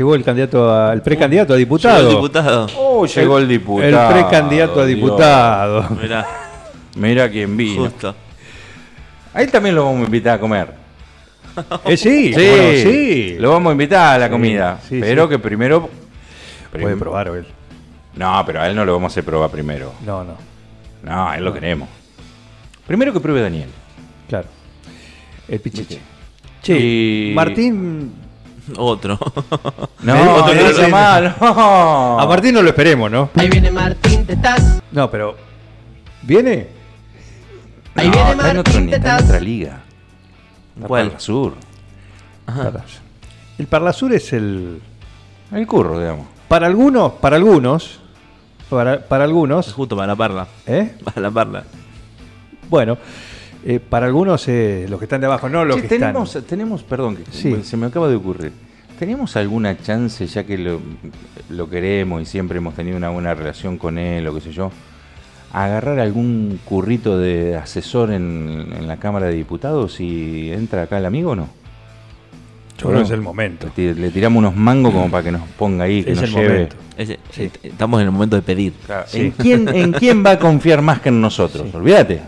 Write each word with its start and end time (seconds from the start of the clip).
Llegó 0.00 0.14
el 0.14 0.24
candidato 0.24 0.72
a- 0.72 0.94
el 0.94 1.02
precandidato 1.02 1.52
a 1.52 1.56
diputado. 1.58 1.98
Llegó 1.98 2.08
el 2.08 2.16
diputado. 2.16 2.66
Oh, 2.78 3.04
llegó 3.04 3.36
el 3.38 3.46
diputado. 3.46 4.08
El 4.08 4.14
precandidato 4.14 4.80
a 4.80 4.86
Dios. 4.86 4.96
diputado. 4.98 5.90
Mirá, 5.90 6.26
Mira 6.96 7.30
quién 7.30 7.54
vino. 7.54 7.82
justo. 7.84 8.14
A 9.34 9.42
él 9.42 9.50
también 9.50 9.74
lo 9.74 9.84
vamos 9.84 10.00
a 10.00 10.04
invitar 10.06 10.36
a 10.36 10.40
comer. 10.40 10.72
Eh, 11.84 11.98
sí, 11.98 12.32
Sí, 12.32 12.32
bueno, 12.32 12.90
sí. 12.90 13.36
Lo 13.38 13.50
vamos 13.50 13.68
a 13.68 13.72
invitar 13.72 14.14
a 14.14 14.18
la 14.20 14.30
comida. 14.30 14.80
sí, 14.88 14.98
pero 15.02 15.24
sí. 15.24 15.28
que 15.28 15.38
primero. 15.38 15.90
Puede 16.72 16.86
prim- 16.86 16.98
probar 16.98 17.28
él. 17.28 17.46
No, 18.16 18.42
pero 18.46 18.62
a 18.62 18.68
él 18.68 18.74
no 18.74 18.86
lo 18.86 18.94
vamos 18.94 19.10
a 19.10 19.12
hacer 19.12 19.24
probar 19.24 19.50
primero. 19.50 19.92
No, 20.06 20.24
no, 20.24 20.32
No, 21.02 21.28
a 21.28 21.36
él 21.36 21.44
lo 21.44 21.52
queremos. 21.52 21.90
Primero 22.86 23.12
que 23.12 23.20
pruebe 23.20 23.42
Daniel. 23.42 23.68
claro. 24.30 24.48
El 25.46 25.60
pichiche. 25.60 25.98
Che, 26.62 26.78
Y- 26.78 27.32
Martín. 27.34 28.14
Otro. 28.78 29.18
No, 30.02 30.34
otro 30.36 30.52
que 30.52 30.54
no 30.62 30.68
no, 30.68 30.74
tiene- 30.74 30.88
mal, 30.88 31.36
no. 31.40 32.20
A 32.20 32.26
Martín 32.26 32.54
no 32.54 32.62
lo 32.62 32.68
esperemos, 32.70 33.10
¿no? 33.10 33.30
Ahí 33.34 33.48
viene 33.48 33.70
Martín 33.70 34.24
Tetas. 34.26 34.82
No, 34.92 35.10
pero. 35.10 35.36
¿Viene? 36.22 36.68
Ahí 37.94 38.06
No, 38.08 38.12
viene 38.12 38.30
está 38.32 38.50
en, 38.50 38.58
otro, 38.58 38.72
Martín 38.72 38.86
ni- 38.86 38.92
está 38.94 39.18
en 39.18 39.24
otra 39.24 39.40
liga. 39.40 39.80
Está 40.76 40.86
¿Cuál? 40.88 41.02
para 41.06 41.14
el 41.16 41.20
sur. 41.20 41.54
Parla- 42.46 42.84
El 43.58 43.66
Parlasur 43.66 44.12
es 44.14 44.32
el. 44.32 44.80
El 45.52 45.66
curro, 45.66 45.98
digamos. 45.98 46.26
Para 46.48 46.66
algunos, 46.66 47.12
para 47.14 47.36
algunos. 47.36 48.00
Para, 48.68 49.00
para 49.06 49.24
algunos. 49.24 49.72
Justo 49.72 49.96
para 49.96 50.06
la 50.08 50.16
parla. 50.16 50.46
¿Eh? 50.66 50.94
Para 51.04 51.20
la 51.20 51.30
parla. 51.30 51.64
Bueno, 52.68 52.96
eh, 53.64 53.80
para 53.80 54.06
algunos, 54.06 54.46
eh, 54.46 54.86
los 54.88 55.00
que 55.00 55.06
están 55.06 55.20
de 55.20 55.26
abajo, 55.26 55.48
no 55.48 55.64
los 55.64 55.80
que 55.80 55.88
tenemos, 55.88 56.28
están. 56.28 56.44
tenemos, 56.44 56.84
perdón, 56.84 57.16
que 57.16 57.24
Sí. 57.32 57.62
se 57.64 57.76
me 57.76 57.86
acaba 57.86 58.06
de 58.08 58.14
ocurrir. 58.14 58.52
¿Tenemos 59.00 59.34
alguna 59.36 59.78
chance, 59.78 60.26
ya 60.26 60.44
que 60.44 60.58
lo, 60.58 60.78
lo 61.48 61.68
queremos 61.70 62.20
y 62.22 62.26
siempre 62.26 62.58
hemos 62.58 62.74
tenido 62.74 62.96
una 62.98 63.08
buena 63.08 63.34
relación 63.34 63.78
con 63.78 63.96
él 63.98 64.28
o 64.28 64.34
qué 64.34 64.42
sé 64.42 64.52
yo, 64.52 64.70
agarrar 65.52 65.98
algún 65.98 66.60
currito 66.66 67.18
de 67.18 67.56
asesor 67.56 68.12
en, 68.12 68.66
en 68.76 68.86
la 68.86 68.98
Cámara 68.98 69.26
de 69.26 69.32
Diputados 69.34 70.00
y 70.00 70.52
entra 70.52 70.82
acá 70.82 70.98
el 70.98 71.06
amigo 71.06 71.30
o 71.30 71.34
no? 71.36 71.48
Yo 72.78 72.88
creo 72.88 72.98
que 73.00 73.04
es 73.06 73.10
el 73.10 73.20
momento. 73.22 73.66
Le, 73.68 73.72
ti- 73.94 74.00
le 74.00 74.10
tiramos 74.10 74.38
unos 74.38 74.54
mangos 74.54 74.92
como 74.92 75.10
para 75.10 75.24
que 75.24 75.32
nos 75.32 75.48
ponga 75.58 75.84
ahí, 75.84 76.04
que 76.04 76.12
Es 76.12 76.20
nos 76.20 76.28
el 76.30 76.34
lleve. 76.36 76.48
momento. 76.48 76.76
Eh, 76.98 77.50
Estamos 77.62 78.00
en 78.00 78.06
el 78.06 78.12
momento 78.12 78.36
de 78.36 78.42
pedir. 78.42 78.74
Sí. 79.06 79.18
¿En, 79.20 79.30
quién, 79.32 79.68
¿En 79.74 79.92
quién 79.98 80.24
va 80.24 80.32
a 80.32 80.38
confiar 80.38 80.82
más 80.82 81.00
que 81.00 81.08
en 81.08 81.20
nosotros? 81.22 81.66
Olvídate. 81.74 82.20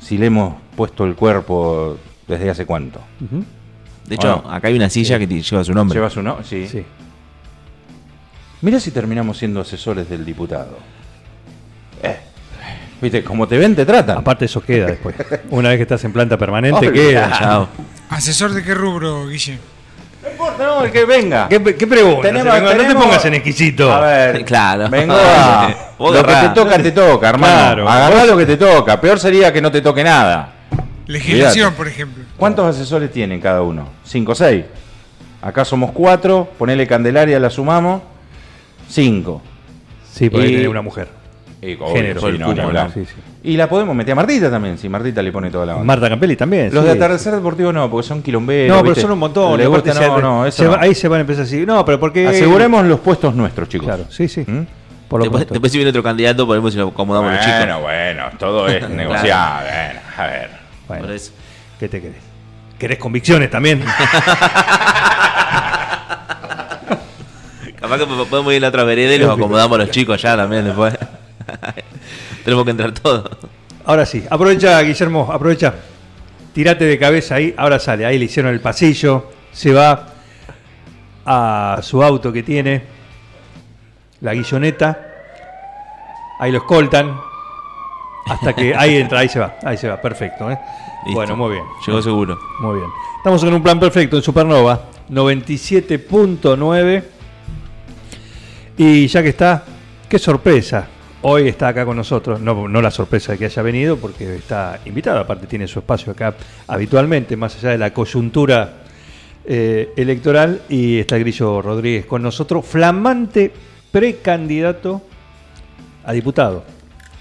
Si 0.00 0.16
le 0.16 0.26
hemos 0.26 0.54
puesto 0.74 1.04
el 1.04 1.14
cuerpo 1.14 1.98
desde 2.26 2.48
hace 2.50 2.64
cuánto. 2.64 3.00
Ujú. 3.22 3.44
De 4.06 4.14
hecho, 4.14 4.36
Bueno. 4.42 4.54
acá 4.56 4.68
hay 4.68 4.76
una 4.76 4.88
silla 4.88 5.18
que 5.18 5.26
te- 5.26 5.42
lleva 5.42 5.64
su 5.64 5.72
nombre. 5.74 5.96
¿Lleva 5.96 6.10
su 6.10 6.22
nombre? 6.22 6.44
Sí. 6.48 6.66
Sí. 6.68 6.84
Mira 8.62 8.80
si 8.80 8.90
terminamos 8.90 9.36
siendo 9.38 9.60
asesores 9.60 10.08
del 10.08 10.24
diputado. 10.24 10.78
Eh, 12.02 12.16
Viste, 13.00 13.22
como 13.22 13.46
te 13.46 13.58
ven, 13.58 13.76
te 13.76 13.84
tratan. 13.84 14.16
Aparte, 14.18 14.46
eso 14.46 14.62
queda 14.62 14.86
después. 14.86 15.14
Una 15.50 15.68
vez 15.68 15.76
que 15.78 15.82
estás 15.82 16.02
en 16.04 16.12
planta 16.12 16.38
permanente, 16.38 16.90
queda. 16.92 17.30
Chao. 17.38 17.68
¿Asesor 18.08 18.52
de 18.54 18.62
qué 18.64 18.74
rubro, 18.74 19.26
Guille? 19.28 19.58
No 20.22 20.30
importa, 20.30 20.64
no, 20.64 20.84
el 20.84 20.90
que 20.90 21.04
venga. 21.04 21.46
¿Qué, 21.48 21.62
qué 21.76 21.86
pregunta? 21.86 22.22
Tenemos- 22.22 22.62
no 22.62 22.70
te 22.86 22.94
pongas 22.94 23.24
en 23.26 23.34
exquisito. 23.34 23.92
A 23.92 24.00
ver, 24.00 24.44
Claro. 24.46 24.88
Vengo 24.88 25.14
a. 25.14 25.74
Lo 25.98 26.12
que 26.26 26.34
te 26.34 26.48
toca, 26.54 26.78
te 26.82 26.92
toca, 26.92 27.28
hermano. 27.28 27.54
Claro. 27.54 27.88
Agarrá 27.88 28.18
Vos- 28.20 28.28
lo 28.28 28.36
que 28.38 28.46
te 28.46 28.56
toca. 28.56 29.00
Peor 29.00 29.18
sería 29.20 29.52
que 29.52 29.60
no 29.62 29.70
te 29.70 29.80
toque 29.82 30.02
nada. 30.02 30.52
Legislación, 31.06 31.74
por 31.74 31.88
ejemplo. 31.88 32.24
¿Cuántos 32.36 32.66
asesores 32.74 33.10
tienen 33.12 33.40
cada 33.40 33.62
uno? 33.62 33.88
¿Cinco 34.04 34.32
o 34.32 34.34
seis? 34.34 34.64
Acá 35.42 35.64
somos 35.64 35.92
cuatro. 35.92 36.48
Ponele 36.58 36.86
Candelaria, 36.86 37.38
la 37.38 37.50
sumamos. 37.50 38.02
Cinco. 38.88 39.42
Sí, 40.12 40.30
porque 40.30 40.46
Y- 40.46 40.50
tiene 40.50 40.68
una 40.68 40.82
mujer. 40.82 41.08
Y, 41.62 41.76
Género. 41.76 42.20
sí, 42.20 42.38
no. 42.38 42.54
Y 43.42 43.56
la 43.56 43.68
podemos 43.68 43.94
meter 43.96 44.12
a 44.12 44.14
Martita 44.16 44.50
también, 44.50 44.76
si 44.78 44.88
Martita 44.88 45.22
le 45.22 45.32
pone 45.32 45.50
toda 45.50 45.66
la 45.66 45.72
onda. 45.74 45.84
Marta 45.84 46.08
Campelli 46.08 46.36
también. 46.36 46.72
Los 46.72 46.82
sí. 46.84 46.90
de 46.90 46.96
atardecer 46.96 47.34
deportivo 47.34 47.72
no, 47.72 47.88
porque 47.90 48.06
son 48.06 48.22
quilomberos. 48.22 48.76
No, 48.76 48.82
pero 48.82 48.90
¿viste? 48.94 49.02
son 49.02 49.12
un 49.12 49.18
montón. 49.18 49.58
Le 49.58 49.66
gusta, 49.66 49.94
no, 49.94 50.20
no, 50.20 50.46
eso 50.46 50.58
se 50.58 50.64
no. 50.64 50.70
va- 50.72 50.80
ahí 50.82 50.94
se 50.94 51.08
van 51.08 51.18
a 51.18 51.20
empezar 51.22 51.44
así. 51.44 51.64
No, 51.64 51.84
pero 51.84 51.98
porque. 51.98 52.26
Aseguremos 52.26 52.84
los 52.84 53.00
puestos 53.00 53.34
nuestros, 53.34 53.68
chicos. 53.68 53.86
Claro, 53.86 54.04
sí, 54.10 54.28
sí. 54.28 54.44
¿Mm? 54.46 54.66
Por 55.08 55.20
lo 55.20 55.24
Después, 55.24 55.48
después 55.48 55.72
si 55.72 55.78
viene 55.78 55.90
otro 55.90 56.02
candidato, 56.02 56.46
podemos 56.46 56.72
si 56.72 56.78
lo 56.78 56.88
acomodamos 56.88 57.32
los 57.32 57.40
Bueno, 57.40 57.64
chicos. 57.64 57.82
bueno, 57.82 58.24
todo 58.38 58.68
es 58.68 58.88
negociable. 58.90 59.70
Bueno, 59.70 60.00
a 60.18 60.26
ver. 60.26 60.65
Bueno, 60.88 61.04
Por 61.04 61.12
eso. 61.14 61.32
¿Qué 61.78 61.88
te 61.88 62.00
querés? 62.00 62.22
¿Querés 62.78 62.98
convicciones 62.98 63.50
también? 63.50 63.82
Capaz 67.80 67.98
que 67.98 68.06
podemos 68.06 68.52
ir 68.52 68.58
a 68.58 68.60
la 68.60 68.68
otra 68.68 68.84
vereda 68.84 69.14
y 69.14 69.18
los 69.18 69.30
acomodamos 69.30 69.76
a 69.76 69.82
los 69.82 69.90
chicos 69.90 70.20
ya 70.20 70.36
también 70.36 70.64
después. 70.64 70.96
Tenemos 72.44 72.64
que 72.64 72.70
entrar 72.70 72.92
todos. 72.92 73.30
Ahora 73.84 74.04
sí, 74.04 74.24
aprovecha, 74.28 74.80
Guillermo, 74.82 75.30
aprovecha. 75.32 75.74
Tirate 76.52 76.84
de 76.84 76.98
cabeza 76.98 77.36
ahí, 77.36 77.54
ahora 77.56 77.78
sale. 77.78 78.04
Ahí 78.06 78.18
le 78.18 78.24
hicieron 78.24 78.52
el 78.52 78.60
pasillo, 78.60 79.30
se 79.52 79.72
va 79.72 80.06
a 81.24 81.78
su 81.82 82.02
auto 82.02 82.32
que 82.32 82.42
tiene, 82.42 82.82
la 84.20 84.34
guilloneta. 84.34 85.06
Ahí 86.40 86.50
lo 86.50 86.58
escoltan. 86.58 87.25
Hasta 88.26 88.52
que 88.54 88.74
ahí 88.74 88.96
entra, 88.96 89.20
ahí 89.20 89.28
se 89.28 89.38
va, 89.38 89.56
ahí 89.62 89.76
se 89.76 89.88
va, 89.88 90.00
perfecto. 90.00 90.50
¿eh? 90.50 90.58
Bueno, 91.12 91.36
muy 91.36 91.52
bien. 91.52 91.64
Llegó 91.86 92.02
seguro. 92.02 92.38
Muy 92.60 92.78
bien. 92.78 92.90
Estamos 93.18 93.42
en 93.44 93.54
un 93.54 93.62
plan 93.62 93.78
perfecto 93.78 94.16
en 94.16 94.22
Supernova 94.22 94.80
97.9. 95.10 97.04
Y 98.78 99.06
ya 99.06 99.22
que 99.22 99.28
está, 99.28 99.64
qué 100.08 100.18
sorpresa. 100.18 100.88
Hoy 101.22 101.48
está 101.48 101.68
acá 101.68 101.84
con 101.84 101.96
nosotros, 101.96 102.40
no, 102.40 102.68
no 102.68 102.82
la 102.82 102.90
sorpresa 102.90 103.32
de 103.32 103.38
que 103.38 103.46
haya 103.46 103.62
venido, 103.62 103.96
porque 103.96 104.36
está 104.36 104.78
invitado, 104.84 105.18
aparte 105.18 105.46
tiene 105.46 105.66
su 105.66 105.78
espacio 105.80 106.12
acá 106.12 106.36
habitualmente, 106.68 107.36
más 107.36 107.56
allá 107.56 107.70
de 107.70 107.78
la 107.78 107.92
coyuntura 107.92 108.84
eh, 109.44 109.92
electoral, 109.96 110.62
y 110.68 110.98
está 110.98 111.18
Grillo 111.18 111.62
Rodríguez 111.62 112.06
con 112.06 112.22
nosotros, 112.22 112.64
flamante 112.64 113.50
precandidato 113.90 115.02
a 116.04 116.12
diputado 116.12 116.62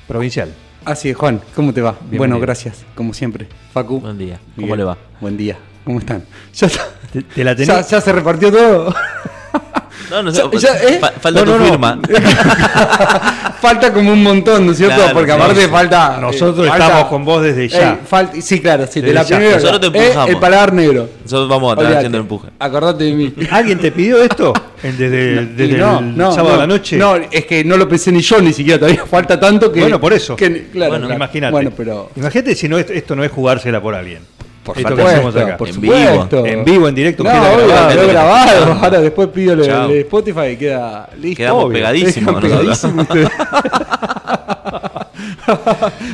provincial. 0.07 0.53
Así 0.85 1.09
es, 1.09 1.17
Juan, 1.17 1.41
¿cómo 1.55 1.73
te 1.73 1.81
va? 1.81 1.93
Bienvenido. 1.93 2.17
Bueno, 2.19 2.39
gracias, 2.39 2.85
como 2.93 3.11
siempre. 3.13 3.47
Facu. 3.73 3.99
Buen 4.01 4.19
día. 4.19 4.39
¿Cómo 4.55 4.75
le 4.75 4.83
va? 4.83 4.95
Buen 5.19 5.35
día, 5.35 5.57
¿cómo 5.83 5.97
están? 5.97 6.23
Ya. 6.53 6.69
¿Te, 7.11 7.23
te 7.23 7.43
la 7.43 7.53
ya, 7.53 7.65
tenés? 7.65 7.89
ya 7.89 8.01
se 8.01 8.11
repartió 8.13 8.51
todo. 8.51 8.93
No, 10.09 10.23
no 10.23 10.31
sé. 10.31 10.41
Ya- 10.53 10.59
ya, 10.59 10.83
¿eh? 10.83 10.97
fa- 10.99 11.11
falta 11.19 11.39
No, 11.39 11.45
tu 11.45 11.51
no, 11.51 11.57
no. 11.59 11.65
firma. 11.65 11.99
falta 13.61 13.91
como 13.93 14.11
un 14.13 14.23
montón, 14.23 14.65
¿no 14.65 14.71
es 14.71 14.77
cierto? 14.77 14.95
Claro, 14.97 15.13
Porque 15.13 15.31
aparte 15.31 15.61
sí. 15.61 15.67
falta. 15.67 16.17
Nosotros 16.19 16.65
eh, 16.65 16.69
falta- 16.69 16.85
estamos 16.85 17.07
con 17.09 17.25
vos 17.25 17.43
desde 17.43 17.67
ya. 17.67 17.91
Ey, 17.91 17.99
falta- 18.07 18.41
sí, 18.41 18.59
claro, 18.59 18.85
sí, 18.87 19.01
de 19.01 19.07
Desde 19.07 19.13
la 19.15 19.23
ya. 19.23 19.35
primera. 19.37 19.55
Nosotros 19.59 19.79
te 19.91 19.97
eh, 19.97 20.01
empujamos. 20.07 20.29
el 20.29 20.37
paladar 20.37 20.73
negro. 20.73 21.09
Nosotros 21.23 21.49
vamos 21.49 21.71
atrás 21.73 21.85
Olvídate. 21.85 21.97
haciendo 21.97 22.17
el 22.17 22.21
empuje. 22.23 22.47
Acordate 22.59 23.03
de 23.05 23.13
mí. 23.13 23.33
¿Alguien 23.51 23.79
te 23.79 23.91
pidió 23.91 24.21
esto? 24.21 24.53
Desde, 24.83 25.45
desde 25.47 25.77
no, 25.77 25.99
el 25.99 26.15
no, 26.17 26.31
sábado 26.31 26.49
no, 26.49 26.55
a 26.55 26.59
la 26.59 26.67
noche. 26.67 26.97
No, 26.97 27.15
es 27.15 27.45
que 27.45 27.63
no 27.63 27.75
lo 27.77 27.89
pensé 27.89 28.11
ni 28.11 28.21
yo 28.21 28.39
ni 28.41 28.53
siquiera, 28.53 28.77
todavía 28.79 29.05
falta 29.09 29.39
tanto 29.39 29.71
que. 29.71 29.79
Bueno, 29.81 29.99
por 29.99 30.13
eso. 30.13 30.35
que- 30.35 30.67
claro, 30.71 30.91
Bueno, 30.91 31.07
claro. 31.07 31.15
Imagínate. 31.15 31.51
Bueno, 31.51 31.71
pero. 31.75 32.11
Imagínate 32.15 32.55
si 32.55 32.69
no, 32.69 32.77
esto, 32.77 32.93
esto 32.93 33.15
no 33.15 33.23
es 33.23 33.31
jugársela 33.31 33.81
por 33.81 33.95
alguien. 33.95 34.19
Por 34.65 34.77
Esto 34.77 34.89
que 34.89 34.95
supuesto, 34.95 35.11
hacemos 35.27 35.35
acá. 35.35 35.57
por 35.57 35.67
En 35.67 35.73
supuesto. 35.75 36.45
En 36.45 36.65
vivo, 36.65 36.87
en 36.87 36.95
directo, 36.95 37.23
No, 37.23 37.29
queda 37.29 37.53
obvio, 37.53 37.67
grabado. 37.67 38.07
grabado. 38.07 38.73
Ahora 38.83 38.99
después 38.99 39.27
pido 39.29 39.53
el, 39.53 39.91
Spotify 39.99 40.47
y 40.53 40.57
queda 40.57 41.09
listo. 41.19 41.37
Quedamos 41.37 41.63
Obvio. 41.65 41.73
pegadísimos 41.75 42.43
ustedes. 42.43 42.85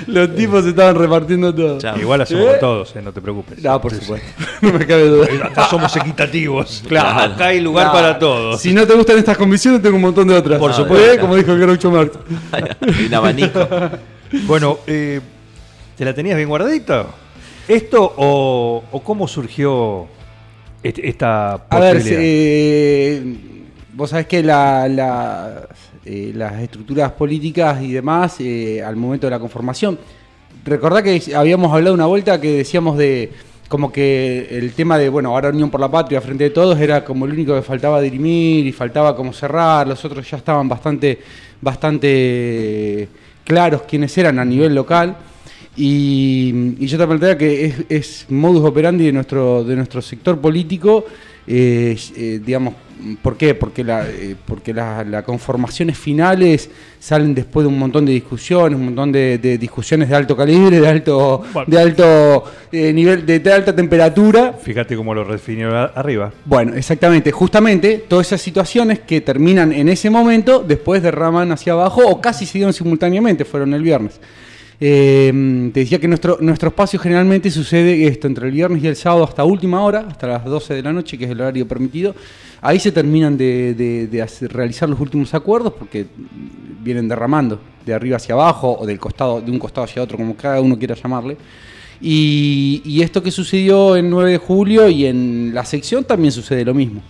Los 0.08 0.36
tipos 0.36 0.64
se 0.64 0.70
estaban 0.72 0.96
repartiendo 0.96 1.54
todo. 1.56 1.80
Chao. 1.80 1.98
Igual 1.98 2.22
hacemos 2.22 2.46
¿Eh? 2.54 2.58
todos, 2.60 2.96
eh, 2.96 3.02
no 3.02 3.12
te 3.14 3.22
preocupes. 3.22 3.64
No, 3.64 3.80
por 3.82 3.94
supuesto. 3.94 4.28
No 4.62 4.74
me 4.74 4.86
cabe 4.86 5.06
duda. 5.08 5.28
Acá 5.46 5.68
somos 5.70 5.96
equitativos. 5.96 6.84
Claro. 6.88 7.34
Acá 7.34 7.48
hay 7.48 7.62
lugar 7.62 7.92
para 7.92 8.20
todos. 8.20 8.62
Si 8.62 8.74
no 8.74 8.86
te 8.86 8.94
gustan 8.94 9.18
estas 9.18 9.38
convicciones, 9.38 9.82
tengo 9.82 9.96
un 9.96 10.02
montón 10.04 10.28
de 10.28 10.36
otras. 10.36 10.60
Por 10.60 10.72
¿Eh? 10.72 10.74
supuesto. 10.76 11.22
Como 11.22 11.36
dijo 11.36 11.52
el 11.54 11.60
Groucho 11.62 11.90
Marx. 11.90 12.18
Hay 12.52 12.64
un 13.08 13.14
abanico. 13.14 13.68
Bueno, 14.44 14.78
eh, 14.86 15.20
¿te 15.98 16.06
la 16.06 16.14
tenías 16.14 16.36
bien 16.38 16.48
guardadita? 16.50 17.06
¿Esto 17.68 18.14
o, 18.18 18.84
o 18.92 19.04
cómo 19.04 19.28
surgió 19.28 20.08
est- 20.84 21.00
esta 21.00 21.54
A 21.70 21.80
ver, 21.80 21.96
posibilidad? 21.98 22.22
eh, 22.24 23.24
vos 23.94 24.10
sabés 24.10 24.26
que 24.28 24.44
la- 24.44 24.88
la- 24.90 25.68
eh, 26.06 26.32
las 26.36 26.60
estructuras 26.62 27.12
políticas 27.12 27.82
y 27.82 27.92
demás, 27.92 28.36
eh, 28.40 28.82
al 28.84 28.96
momento 28.96 29.28
de 29.28 29.32
la 29.32 29.40
conformación, 29.40 30.00
recordá 30.66 31.02
que 31.04 31.22
habíamos 31.36 31.72
hablado 31.74 31.94
una 31.94 32.08
vuelta 32.08 32.42
que 32.42 32.52
decíamos 32.52 32.98
de 32.98 33.32
como 33.70 33.90
que 33.92 34.48
el 34.52 34.74
tema 34.74 34.98
de, 34.98 35.08
bueno, 35.08 35.30
ahora 35.30 35.50
Unión 35.50 35.70
por 35.70 35.80
la 35.80 35.90
Patria 35.90 36.20
frente 36.20 36.44
de 36.46 36.50
todos 36.50 36.78
era 36.78 37.06
como 37.06 37.26
el 37.26 37.32
único 37.32 37.56
que 37.56 37.62
faltaba 37.62 38.02
dirimir 38.02 38.66
y 38.68 38.72
faltaba 38.74 39.16
como 39.16 39.32
cerrar, 39.32 39.88
los 39.88 40.04
otros 40.04 40.30
ya 40.30 40.36
estaban 40.36 40.68
bastante, 40.68 41.20
bastante 41.62 43.08
claros 43.46 43.84
quiénes 43.84 44.18
eran 44.18 44.40
a 44.40 44.44
nivel 44.46 44.76
local. 44.76 45.16
Y, 45.78 46.76
y 46.80 46.88
yo 46.88 46.98
te 46.98 47.08
planteaba 47.08 47.38
que 47.38 47.66
es, 47.66 47.76
es 47.90 48.26
modus 48.30 48.64
operandi 48.66 49.06
de 49.06 49.14
nuestro, 49.14 49.64
de 49.64 49.76
nuestro 49.76 50.02
sector 50.02 50.38
político, 50.40 51.06
eh, 51.48 51.98
eh, 52.18 52.42
digamos, 52.46 52.74
¿por 53.22 53.36
qué? 53.38 53.56
Porque, 53.56 53.84
la, 53.84 54.06
eh, 54.08 54.36
porque 54.46 54.74
la- 54.74 55.04
las 55.06 55.24
conformaciones 55.24 55.98
finales 55.98 56.70
salen 57.00 57.34
después 57.34 57.64
de 57.64 57.70
un 57.70 57.80
montón 57.80 58.06
de 58.06 58.12
discusiones, 58.12 58.78
un 58.78 58.86
montón 58.86 59.12
de, 59.14 59.38
de 59.38 59.58
discusiones 59.58 60.10
de 60.10 60.16
alto 60.16 60.36
calibre, 60.36 60.80
de 60.82 60.88
alto, 60.88 61.42
Bueno. 61.54 61.68
de 61.72 61.80
alto 61.80 62.44
eh, 62.72 62.92
nivel, 62.94 63.26
de, 63.26 63.40
de 63.40 63.54
alta 63.54 63.74
temperatura. 63.76 64.54
Fíjate 64.62 64.96
cómo 64.98 65.14
lo 65.16 65.24
definió 65.26 65.74
a- 65.76 65.86
arriba. 65.86 66.32
Bueno, 66.46 66.76
exactamente, 66.76 67.32
justamente 67.32 68.04
todas 68.10 68.28
esas 68.28 68.42
situaciones 68.42 69.00
que 69.00 69.22
terminan 69.22 69.72
en 69.72 69.88
ese 69.90 70.10
momento, 70.10 70.64
después 70.68 71.02
derraman 71.02 71.52
hacia 71.54 71.74
abajo 71.74 72.02
o 72.06 72.20
casi 72.22 72.46
se 72.46 72.58
dieron 72.60 72.74
simultáneamente, 72.74 73.46
fueron 73.46 73.74
el 73.74 73.82
viernes. 73.82 74.20
Eh, 74.84 75.70
te 75.72 75.82
decía 75.82 76.00
que 76.00 76.08
nuestro, 76.08 76.40
nuestro 76.42 76.70
espacio 76.70 77.00
generalmente 77.00 77.52
sucede 77.52 78.08
esto, 78.08 78.26
entre 78.26 78.48
el 78.48 78.52
viernes 78.52 78.84
y 78.84 78.88
el 78.88 78.96
sábado 78.96 79.24
hasta 79.24 79.44
última 79.44 79.84
hora, 79.84 80.08
hasta 80.10 80.26
las 80.26 80.44
12 80.44 80.74
de 80.74 80.82
la 80.82 80.92
noche, 80.92 81.20
que 81.20 81.26
es 81.26 81.30
el 81.32 81.40
horario 81.40 81.68
permitido. 81.68 82.16
Ahí 82.62 82.80
se 82.80 82.92
terminan 82.92 83.38
de, 83.38 83.76
de- 83.76 84.08
de 84.08 84.22
hacer- 84.24 84.52
realizar 84.52 84.90
los 84.90 85.00
últimos 85.00 85.34
acuerdos 85.36 85.74
porque 85.78 86.08
vienen 86.84 87.08
derramando 87.08 87.60
de 87.86 87.94
arriba 87.94 88.18
hacia 88.18 88.34
abajo 88.34 88.76
o 88.80 88.86
del 88.88 89.00
costado, 89.00 89.40
de 89.40 89.52
un 89.52 89.60
costado 89.60 89.86
hacia 89.86 90.02
otro, 90.02 90.18
como 90.18 90.36
cada 90.36 90.60
uno 90.62 90.78
quiera 90.80 90.96
llamarle. 90.96 91.38
Y, 92.04 93.00
esto 93.04 93.22
que 93.22 93.30
sucedió 93.30 93.96
en 93.96 94.10
9 94.10 94.32
de 94.32 94.38
julio 94.40 94.90
y 94.90 95.06
en 95.06 95.52
la 95.54 95.64
sección 95.64 96.04
también 96.04 96.32
sucede 96.32 96.66
lo 96.66 96.74
mismo. 96.74 97.02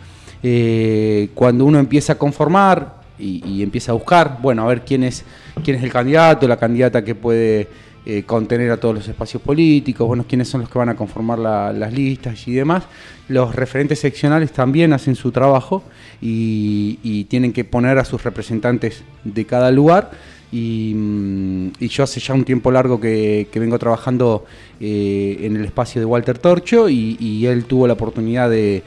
Eh, 0.43 1.29
cuando 1.33 1.63
uno 1.65 1.79
empieza 1.79 2.13
a 2.13 2.17
conformar 2.17 2.95
y, 3.17 3.41
y 3.47 3.63
empieza 3.63 3.91
a 3.91 3.95
buscar, 3.95 4.39
bueno, 4.41 4.63
a 4.63 4.67
ver 4.67 4.81
quién 4.81 5.03
es, 5.05 5.23
quién 5.63 5.77
es 5.77 5.83
el 5.83 5.91
candidato, 5.91 6.47
la 6.47 6.57
candidata 6.57 7.03
que 7.03 7.15
puede 7.15 7.67
eh, 8.03 8.23
contener 8.23 8.71
a 8.71 8.77
todos 8.77 8.95
los 8.95 9.07
espacios 9.07 9.43
políticos, 9.43 10.07
bueno, 10.07 10.25
quiénes 10.27 10.47
son 10.47 10.61
los 10.61 10.69
que 10.71 10.79
van 10.79 10.89
a 10.89 10.95
conformar 10.95 11.37
la- 11.37 11.71
las 11.71 11.93
listas 11.93 12.47
y 12.47 12.53
demás. 12.53 12.83
Los 13.27 13.53
referentes 13.55 13.99
seccionales 13.99 14.51
también 14.51 14.91
hacen 14.91 15.15
su 15.15 15.31
trabajo 15.31 15.83
y, 16.19 17.25
tienen 17.29 17.53
que 17.53 17.63
poner 17.63 17.99
a 17.99 18.05
sus 18.05 18.23
representantes 18.23 19.03
de 19.23 19.45
cada 19.45 19.69
lugar. 19.71 20.11
Y, 20.51 20.93
mm, 20.95 21.73
yo 21.79 22.03
hace 22.03 22.19
ya 22.19 22.33
un 22.33 22.43
tiempo 22.43 22.71
largo 22.71 22.99
que, 22.99 23.47
vengo 23.53 23.77
trabajando 23.77 24.45
eh, 24.79 25.37
en 25.41 25.55
el 25.55 25.65
espacio 25.65 26.01
de 26.01 26.05
Walter 26.05 26.39
Torcho 26.39 26.89
y, 26.89 27.45
él 27.45 27.65
tuvo 27.65 27.85
la 27.85 27.93
oportunidad 27.93 28.49
de 28.49 28.83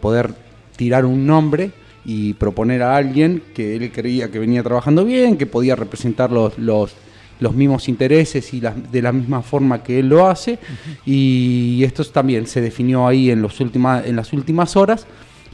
poder 0.00 0.34
tirar 0.76 1.06
un 1.06 1.26
nombre 1.26 1.70
y 2.12 2.34
proponer 2.34 2.82
a 2.82 2.96
alguien 2.96 3.40
que 3.54 3.76
él 3.76 3.92
creía 3.92 4.30
que 4.32 4.40
venía 4.40 4.64
trabajando 4.64 5.04
bien, 5.04 5.36
que 5.36 5.46
podía 5.46 5.76
representar 5.76 6.32
los, 6.32 6.58
los, 6.58 6.92
los 7.38 7.54
mismos 7.54 7.88
intereses 7.88 8.52
y 8.52 8.60
las- 8.60 8.90
de 8.90 9.00
la 9.00 9.12
misma 9.12 9.42
forma 9.42 9.82
que 9.84 10.00
él 10.00 10.08
lo 10.08 10.26
hace. 10.26 10.58
Y 11.06 11.82
esto 11.84 12.04
también 12.04 12.46
se 12.48 12.60
definió 12.60 13.06
ahí 13.06 13.30
en, 13.30 13.40
los 13.42 13.60
última- 13.60 14.02
en 14.04 14.16
las 14.16 14.32
últimas 14.32 14.76
horas, 14.76 15.06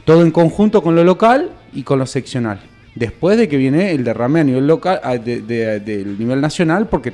todo 0.03 0.23
en 0.23 0.31
conjunto 0.31 0.81
con 0.81 0.95
lo 0.95 1.03
local 1.03 1.51
y 1.75 1.83
con 1.83 1.99
lo 1.99 2.05
seccional. 2.07 2.59
Después 2.95 3.37
de 3.37 3.47
que 3.47 3.57
viene 3.57 3.91
el 3.91 4.03
derrame 4.03 4.39
a 4.39 4.43
nivel 4.43 4.65
local, 4.65 4.99
de- 5.23 5.41
de- 5.41 5.79
del 5.79 6.17
nivel 6.17 6.41
nacional, 6.41 6.87
porque 6.89 7.13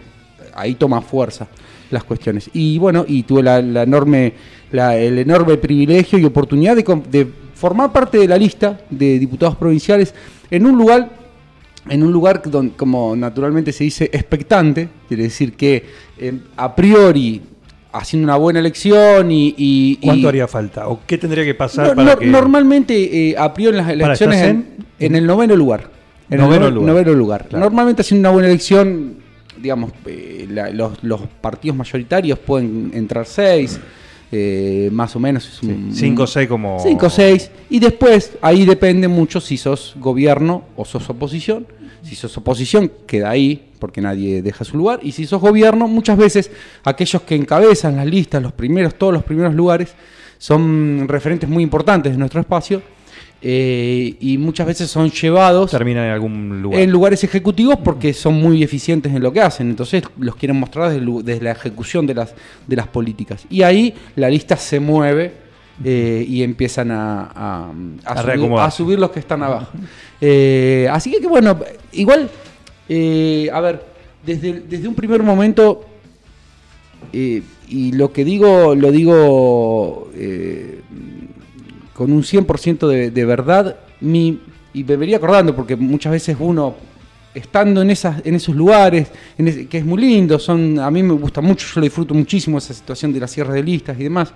ahí 0.56 0.76
toma 0.76 1.02
fuerza 1.02 1.48
las 1.92 2.06
cuestiones. 2.06 2.50
Y 2.54 2.78
bueno, 2.78 3.04
y 3.06 3.24
tuve 3.24 3.44
la, 3.44 3.62
la 3.62 3.84
enorme, 3.84 4.34
la- 4.72 4.96
el 4.98 5.20
enorme 5.20 5.58
privilegio 5.58 6.18
y 6.18 6.24
oportunidad 6.24 6.78
de 6.78 6.84
formar 7.64 7.94
parte 7.94 8.18
de 8.18 8.28
la 8.28 8.38
lista 8.38 8.78
de 8.90 9.18
diputados 9.18 9.56
provinciales 9.56 10.14
en 10.52 10.66
un 10.66 10.78
lugar 10.78 11.10
en 11.90 12.04
un 12.04 12.12
lugar 12.12 12.42
donde, 12.46 12.74
como 12.76 13.16
naturalmente 13.16 13.72
se 13.72 13.86
dice, 13.86 14.10
expectante, 14.12 14.90
quiere 15.08 15.24
decir 15.24 15.54
que 15.54 15.86
eh, 16.18 16.34
a 16.58 16.76
priori, 16.76 17.42
haciendo 17.94 18.26
una 18.26 18.36
buena 18.36 18.60
elección 18.60 19.32
y... 19.32 19.54
y- 19.58 19.96
¿Cuánto 19.98 20.26
y- 20.26 20.28
haría 20.28 20.48
falta? 20.50 20.90
¿O 20.90 21.00
qué 21.08 21.18
tendría 21.18 21.46
que 21.46 21.54
pasar 21.56 21.88
No, 21.88 21.96
para 21.96 22.14
no- 22.16 22.20
que... 22.20 22.26
Normalmente, 22.28 23.30
eh, 23.30 23.36
a 23.38 23.54
priori 23.54 23.78
en 23.78 23.84
las 23.86 23.94
elecciones 23.94 24.38
¿estás 24.38 24.50
en, 24.52 24.66
en 25.00 25.16
el 25.16 25.26
noveno 25.26 25.56
lugar. 25.56 25.90
En 26.30 26.40
Noveno 26.40 26.68
el 26.68 26.74
lugar. 26.74 26.90
noveno 26.94 27.14
lugar. 27.14 27.48
Claro. 27.48 27.64
Normalmente 27.66 28.02
haciendo 28.02 28.28
una 28.28 28.34
buena 28.34 28.50
elección, 28.50 29.16
digamos, 29.62 29.92
eh, 30.06 30.48
la- 30.50 30.70
los, 30.70 31.02
los 31.02 31.22
partidos 31.42 31.78
mayoritarios 31.78 32.40
pueden 32.40 32.92
entrar 32.94 33.26
seis, 33.26 33.80
eh, 34.36 34.90
más 34.92 35.16
o 35.16 35.20
menos. 35.20 35.48
Es 35.48 35.62
un, 35.62 35.94
5 35.94 36.24
o 36.24 36.28
6 36.28 36.50
como... 36.50 36.80
5 36.80 37.06
o 37.06 37.10
6. 37.10 37.52
Y 37.70 37.80
después, 37.80 38.34
ahí 38.42 38.66
depende 38.66 39.08
mucho 39.08 39.40
si 39.40 39.58
sos 39.58 39.96
gobierno 40.00 40.64
o 40.76 40.86
sos 40.86 41.08
oposición. 41.10 41.68
Si 42.02 42.16
sos 42.16 42.36
oposición, 42.38 42.92
queda 43.06 43.30
ahí, 43.30 43.70
porque 43.78 44.02
nadie 44.02 44.42
deja 44.42 44.66
su 44.66 44.76
lugar. 44.76 45.00
Y 45.04 45.12
si 45.12 45.28
sos 45.28 45.40
gobierno, 45.40 45.88
muchas 45.88 46.18
veces 46.18 46.50
aquellos 46.84 47.22
que 47.22 47.36
encabezan 47.36 47.96
las 47.96 48.08
listas, 48.08 48.42
los 48.42 48.54
primeros, 48.54 48.96
todos 48.96 49.14
los 49.14 49.24
primeros 49.24 49.54
lugares, 49.54 49.94
son 50.40 51.08
referentes 51.08 51.48
muy 51.48 51.62
importantes 51.62 52.12
de 52.12 52.18
nuestro 52.18 52.42
espacio. 52.42 52.82
Eh, 53.46 54.16
y 54.22 54.38
muchas 54.38 54.66
veces 54.66 54.90
son 54.90 55.12
llevados 55.12 55.70
Termina 55.72 56.06
en 56.06 56.12
algún 56.14 56.62
lugar. 56.62 56.80
en 56.80 56.90
lugares 56.90 57.24
ejecutivos 57.26 57.76
porque 57.84 58.14
son 58.14 58.36
muy 58.36 58.64
eficientes 58.64 59.14
en 59.14 59.22
lo 59.22 59.34
que 59.34 59.42
hacen. 59.42 59.70
Entonces 59.70 60.02
los 60.18 60.36
quieren 60.38 60.58
mostrar 60.58 60.92
desde, 60.98 61.44
la 61.44 61.52
ejecución 61.52 62.08
de 62.08 62.14
las, 62.16 62.34
de 62.66 62.76
las 62.78 62.88
políticas. 62.88 63.46
Y 63.50 63.64
ahí 63.64 63.94
la 64.16 64.30
lista 64.30 64.56
se 64.56 64.80
mueve 64.80 65.34
eh, 65.84 66.26
y 66.28 66.42
empiezan 66.42 66.92
a, 66.92 67.24
a- 67.36 67.72
a 68.06 68.12
A 68.12 68.16
subir, 68.22 68.26
reacomodarse. 68.28 68.68
a 68.68 68.72
subir 68.78 69.00
los 69.00 69.12
que 69.12 69.20
están 69.20 69.44
abajo. 69.44 69.72
Eh, 70.22 70.88
así 70.90 71.12
que, 71.20 71.28
bueno, 71.28 71.60
igual, 71.92 72.30
eh, 72.88 73.50
a 73.52 73.60
ver, 73.60 73.84
desde, 74.26 74.62
desde 74.62 74.88
un 74.88 74.96
primer 74.96 75.22
momento, 75.22 75.86
y 77.12 77.92
lo 77.92 78.14
que 78.14 78.24
digo, 78.24 78.74
lo 78.76 78.90
digo 78.92 80.10
con 81.94 82.12
un 82.12 82.24
100% 82.24 82.88
de, 82.88 83.12
de 83.12 83.26
verdad, 83.26 83.78
mi, 84.02 84.40
y 84.74 84.84
me 84.84 84.96
venía 84.96 85.18
acordando, 85.18 85.56
porque 85.56 85.76
muchas 85.76 86.12
veces 86.12 86.36
uno, 86.40 86.76
estando 87.34 87.82
en, 87.82 87.90
esas, 87.90 88.26
en 88.26 88.36
esos 88.36 88.56
lugares, 88.56 89.10
que 89.38 89.78
es 89.78 89.86
muy 89.86 90.02
lindo, 90.02 90.38
son, 90.40 90.80
a 90.80 90.90
mí 90.92 91.02
me 91.02 91.14
gusta 91.14 91.42
mucho, 91.42 91.68
yo 91.68 91.80
lo 91.80 91.84
disfruto 91.86 92.14
muchísimo, 92.14 92.58
esa 92.58 92.74
situación 92.74 93.12
de 93.14 93.20
las 93.20 93.32
cierres 93.32 93.54
de 93.54 93.64
listas 93.64 94.00
y 94.00 94.04
demás, 94.04 94.34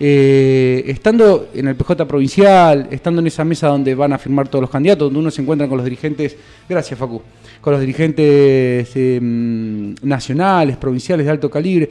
eh, 0.00 0.84
estando 0.86 1.48
en 1.54 1.68
el 1.68 1.76
PJ 1.76 2.06
provincial, 2.06 2.88
estando 2.90 3.20
en 3.20 3.26
esa 3.26 3.44
mesa 3.44 3.68
donde 3.68 3.94
van 3.94 4.12
a 4.12 4.18
firmar 4.18 4.48
todos 4.48 4.62
los 4.62 4.70
candidatos, 4.70 5.06
donde 5.06 5.18
uno 5.20 5.30
se 5.30 5.42
encuentra 5.42 5.68
con 5.68 5.76
los 5.76 5.84
dirigentes, 5.84 6.36
gracias 6.68 6.98
Facu, 6.98 7.22
con 7.60 7.72
los 7.72 7.80
dirigentes 7.80 8.90
mm, 8.94 9.94
nacionales, 10.02 10.76
provinciales 10.76 11.26
de 11.26 11.32
alto 11.32 11.50
calibre, 11.50 11.88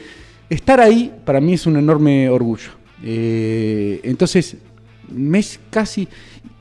estar 0.50 0.80
ahí 0.80 1.12
para 1.26 1.40
mí 1.42 1.54
es 1.54 1.66
un 1.66 1.78
enorme 1.78 2.30
orgullo. 2.30 2.72
Eh, 3.04 4.00
entonces, 4.04 4.58
me 5.10 5.40
es 5.40 5.60
casi, 5.70 6.08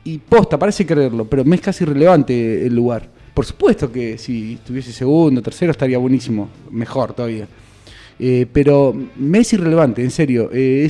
y 0.05 0.19
posta, 0.19 0.59
parece 0.59 0.85
creerlo, 0.87 1.25
pero 1.25 1.45
me 1.45 1.57
es 1.57 1.62
casi 1.62 1.85
irrelevante 1.85 2.67
el 2.67 2.75
lugar. 2.75 3.09
Por 3.35 3.45
supuesto 3.45 3.91
que 3.93 4.17
si 4.19 4.55
estuviese 4.55 4.93
segundo, 4.93 5.43
tercero, 5.43 5.71
estaría 5.73 5.99
buenísimo, 5.99 6.49
mejor 6.71 7.12
todavía. 7.12 7.47
Eh, 8.19 8.47
pero 8.50 8.95
me 9.17 9.38
es 9.41 9.53
irrelevante, 9.53 10.03
en 10.03 10.11
serio. 10.11 10.49
Eh, 10.53 10.88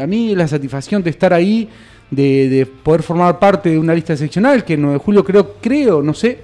a 0.00 0.06
mí 0.06 0.34
la 0.36 0.46
satisfacción 0.46 1.02
de 1.02 1.10
estar 1.10 1.32
ahí, 1.34 1.68
de, 2.10 2.48
de 2.48 2.66
poder 2.66 3.02
formar 3.02 3.38
parte 3.40 3.70
de 3.70 3.78
una 3.78 3.94
lista 3.94 4.16
seccional, 4.16 4.64
que 4.64 4.74
en 4.74 4.82
9 4.82 4.98
de 4.98 5.04
julio 5.04 5.24
creo, 5.24 5.54
creo, 5.60 6.02
no 6.02 6.14
sé, 6.14 6.38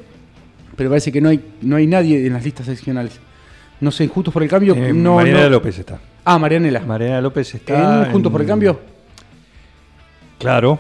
pero 0.77 0.91
parece 0.91 1.13
que 1.13 1.21
no 1.21 1.29
hay, 1.29 1.41
no 1.63 1.77
hay 1.77 1.87
nadie 1.87 2.27
en 2.27 2.33
las 2.33 2.45
listas 2.45 2.67
seccionales. 2.67 3.21
No 3.81 3.93
sé, 3.93 4.09
Juntos 4.09 4.33
por 4.35 4.43
el 4.43 4.49
Cambio. 4.49 4.75
Eh, 4.75 4.93
no, 4.93 5.23
no- 5.25 5.49
López 5.51 5.79
está. 5.79 6.01
Ah, 6.25 6.39
Marianela. 6.39 6.81
Mariana 6.81 7.21
López 7.21 7.55
está... 7.55 8.07
¿En 8.07 8.13
Juntos 8.13 8.33
por 8.33 8.41
el 8.41 8.47
Cambio? 8.47 8.81
Claro, 10.45 10.79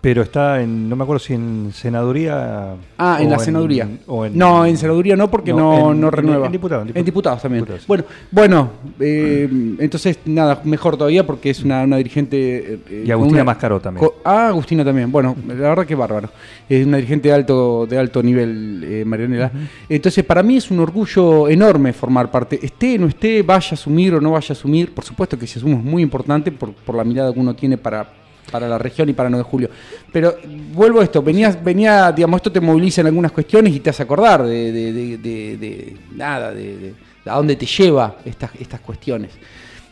pero 0.00 0.22
está 0.22 0.60
en... 0.60 0.88
No 0.88 0.96
me 0.96 1.04
acuerdo 1.04 1.20
si 1.20 1.32
en 1.34 1.70
senaduría... 1.72 2.74
Ah, 2.98 3.18
en 3.20 3.28
o 3.28 3.30
la 3.30 3.38
senaduría. 3.38 3.88
o 4.08 4.26
en- 4.26 4.36
no, 4.36 4.66
en 4.66 4.76
senaduría 4.76 5.14
no, 5.14 5.30
porque 5.30 5.52
no, 5.52 5.92
en- 5.92 6.00
no 6.00 6.08
en- 6.08 6.12
renueva. 6.12 6.46
En, 6.46 6.52
diputado, 6.52 6.84
En 6.92 7.04
diputados 7.04 7.40
también. 7.40 7.62
Diputados. 7.62 7.86
Bueno, 7.86 8.04
bueno 8.32 8.70
eh, 8.98 9.48
entonces 9.78 10.18
nada, 10.24 10.60
mejor 10.64 10.96
todavía 10.96 11.24
porque 11.24 11.50
es 11.50 11.62
una, 11.62 11.84
una 11.84 11.98
dirigente. 11.98 12.80
eh, 12.90 13.04
Y 13.06 13.10
Agustina 13.12 13.42
una- 13.42 13.44
Mascaró 13.44 13.78
también. 13.80 14.08
ah, 14.24 14.48
Agustina 14.48 14.84
también. 14.84 15.12
Bueno, 15.12 15.36
la 15.46 15.54
verdad 15.54 15.86
que 15.86 15.94
bárbaro. 15.94 16.30
Es 16.68 16.84
una 16.84 16.96
dirigente 16.96 17.28
de 17.28 17.34
alto, 17.36 17.86
de 17.88 17.96
alto 17.96 18.24
nivel, 18.24 18.82
eh, 18.84 19.04
Marianela. 19.04 19.52
Entonces, 19.88 20.24
para 20.24 20.42
mí 20.42 20.56
es 20.56 20.68
un 20.72 20.80
orgullo 20.80 21.48
enorme 21.48 21.92
formar 21.92 22.28
parte. 22.28 22.58
Esté, 22.60 22.98
no 22.98 23.06
esté, 23.06 23.42
vaya 23.42 23.68
a 23.70 23.74
asumir 23.74 24.14
o 24.16 24.20
no 24.20 24.32
vaya 24.32 24.46
a 24.48 24.52
asumir. 24.54 24.92
Por 24.92 25.04
supuesto 25.04 25.38
que 25.38 25.46
si 25.46 25.60
asumo 25.60 25.76
es 25.78 25.84
muy 25.84 26.02
importante 26.02 26.50
por, 26.50 26.72
por 26.72 26.96
la 26.96 27.04
mirada 27.04 27.32
que 27.32 27.38
uno 27.38 27.54
tiene 27.54 27.78
para 27.78 28.20
para 28.50 28.68
la 28.68 28.78
región 28.78 29.08
y 29.08 29.12
para 29.12 29.30
9 29.30 29.44
de 29.44 29.50
julio. 29.50 29.70
Pero 30.12 30.36
vuelvo 30.72 31.00
a 31.00 31.04
esto, 31.04 31.22
venías, 31.22 31.62
venía, 31.62 32.12
digamos, 32.12 32.38
esto 32.38 32.52
te 32.52 32.60
moviliza 32.60 33.00
en 33.00 33.08
algunas 33.08 33.32
cuestiones 33.32 33.74
y 33.74 33.80
te 33.80 33.90
hace 33.90 34.02
acordar 34.02 34.44
de, 34.44 35.96
nada, 36.14 36.52
de, 36.52 36.94
a 37.24 37.36
dónde 37.36 37.56
te 37.56 37.66
lleva 37.66 38.16
estas, 38.24 38.50
estas 38.58 38.80
cuestiones. 38.80 39.30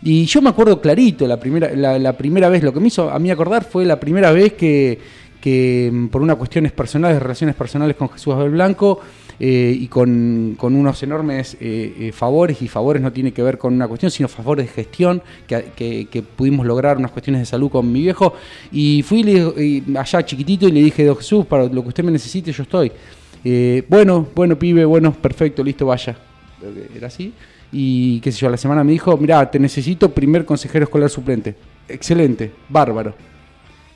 Y 0.02 0.25
yo 0.25 0.40
me 0.40 0.49
acuerdo 0.49 0.80
clarito, 0.80 1.26
la 1.26 1.38
primera, 1.38 1.71
la 1.75 2.12
primera 2.14 2.49
vez, 2.49 2.62
lo 2.62 2.73
que 2.73 2.80
me 2.80 2.88
hizo 2.88 3.11
a 3.11 3.19
mí 3.19 3.30
acordar 3.30 3.64
fue 3.64 3.85
la 3.85 4.00
primera 4.00 4.33
vez 4.33 4.54
que, 4.54 4.99
que 5.40 5.90
mm, 5.92 6.09
por 6.09 6.23
unas 6.23 6.37
cuestiones 6.37 6.73
personales, 6.73 7.21
relaciones 7.21 7.57
personales 7.57 7.97
con 7.97 8.09
Jesús 8.11 8.35
Abel 8.35 8.50
Blanco, 8.50 9.00
eh, 9.40 9.75
y 9.76 9.88
con, 9.88 10.54
con 10.59 10.76
unos 10.76 11.02
enormes 11.02 11.56
eh, 11.61 11.94
eh, 11.99 12.12
favores, 12.12 12.61
y 12.61 12.68
favores 12.68 13.02
no 13.02 13.11
tiene 13.11 13.32
que 13.32 13.42
ver 13.42 13.56
con 13.59 13.75
una 13.75 13.88
cuestión, 13.88 14.11
sino 14.12 14.28
favores 14.28 14.66
de 14.66 14.73
gestión, 14.73 15.23
que, 15.47 16.06
que- 16.11 16.23
pudimos 16.23 16.66
lograr 16.66 16.99
unas 16.99 17.11
cuestiones 17.11 17.40
de 17.40 17.47
salud 17.47 17.70
con 17.70 17.90
mi 17.90 18.02
viejo, 18.02 18.35
y 18.70 19.02
fui 19.02 19.25
allá 19.97 20.25
chiquitito 20.25 20.68
y 20.68 20.73
le 20.73 20.82
dije, 20.82 21.04
don 21.04 21.16
Jesús, 21.16 21.47
para 21.47 21.64
lo 21.64 21.82
que 21.82 21.88
usted 21.88 22.04
me 22.04 22.12
necesite, 22.12 22.52
yo 22.52 22.62
estoy. 22.62 22.92
Bueno, 23.88 24.28
bueno, 24.35 24.59
pibe, 24.59 24.85
bueno, 24.85 25.12
perfecto, 25.12 25.64
listo, 25.64 25.87
vaya. 25.87 26.16
Era 26.94 27.06
así. 27.06 27.32
Y 27.73 28.20
qué 28.20 28.32
sé 28.32 28.40
yo, 28.40 28.49
a 28.49 28.50
la 28.50 28.56
semana 28.56 28.85
me 28.85 28.92
dijo, 28.92 29.16
mira, 29.16 29.50
te 29.50 29.59
necesito 29.59 30.11
primer 30.11 30.44
consejero 30.44 30.85
escolar 30.85 31.09
suplente. 31.09 31.54
Excelente, 31.88 32.50
bárbaro. 32.68 33.14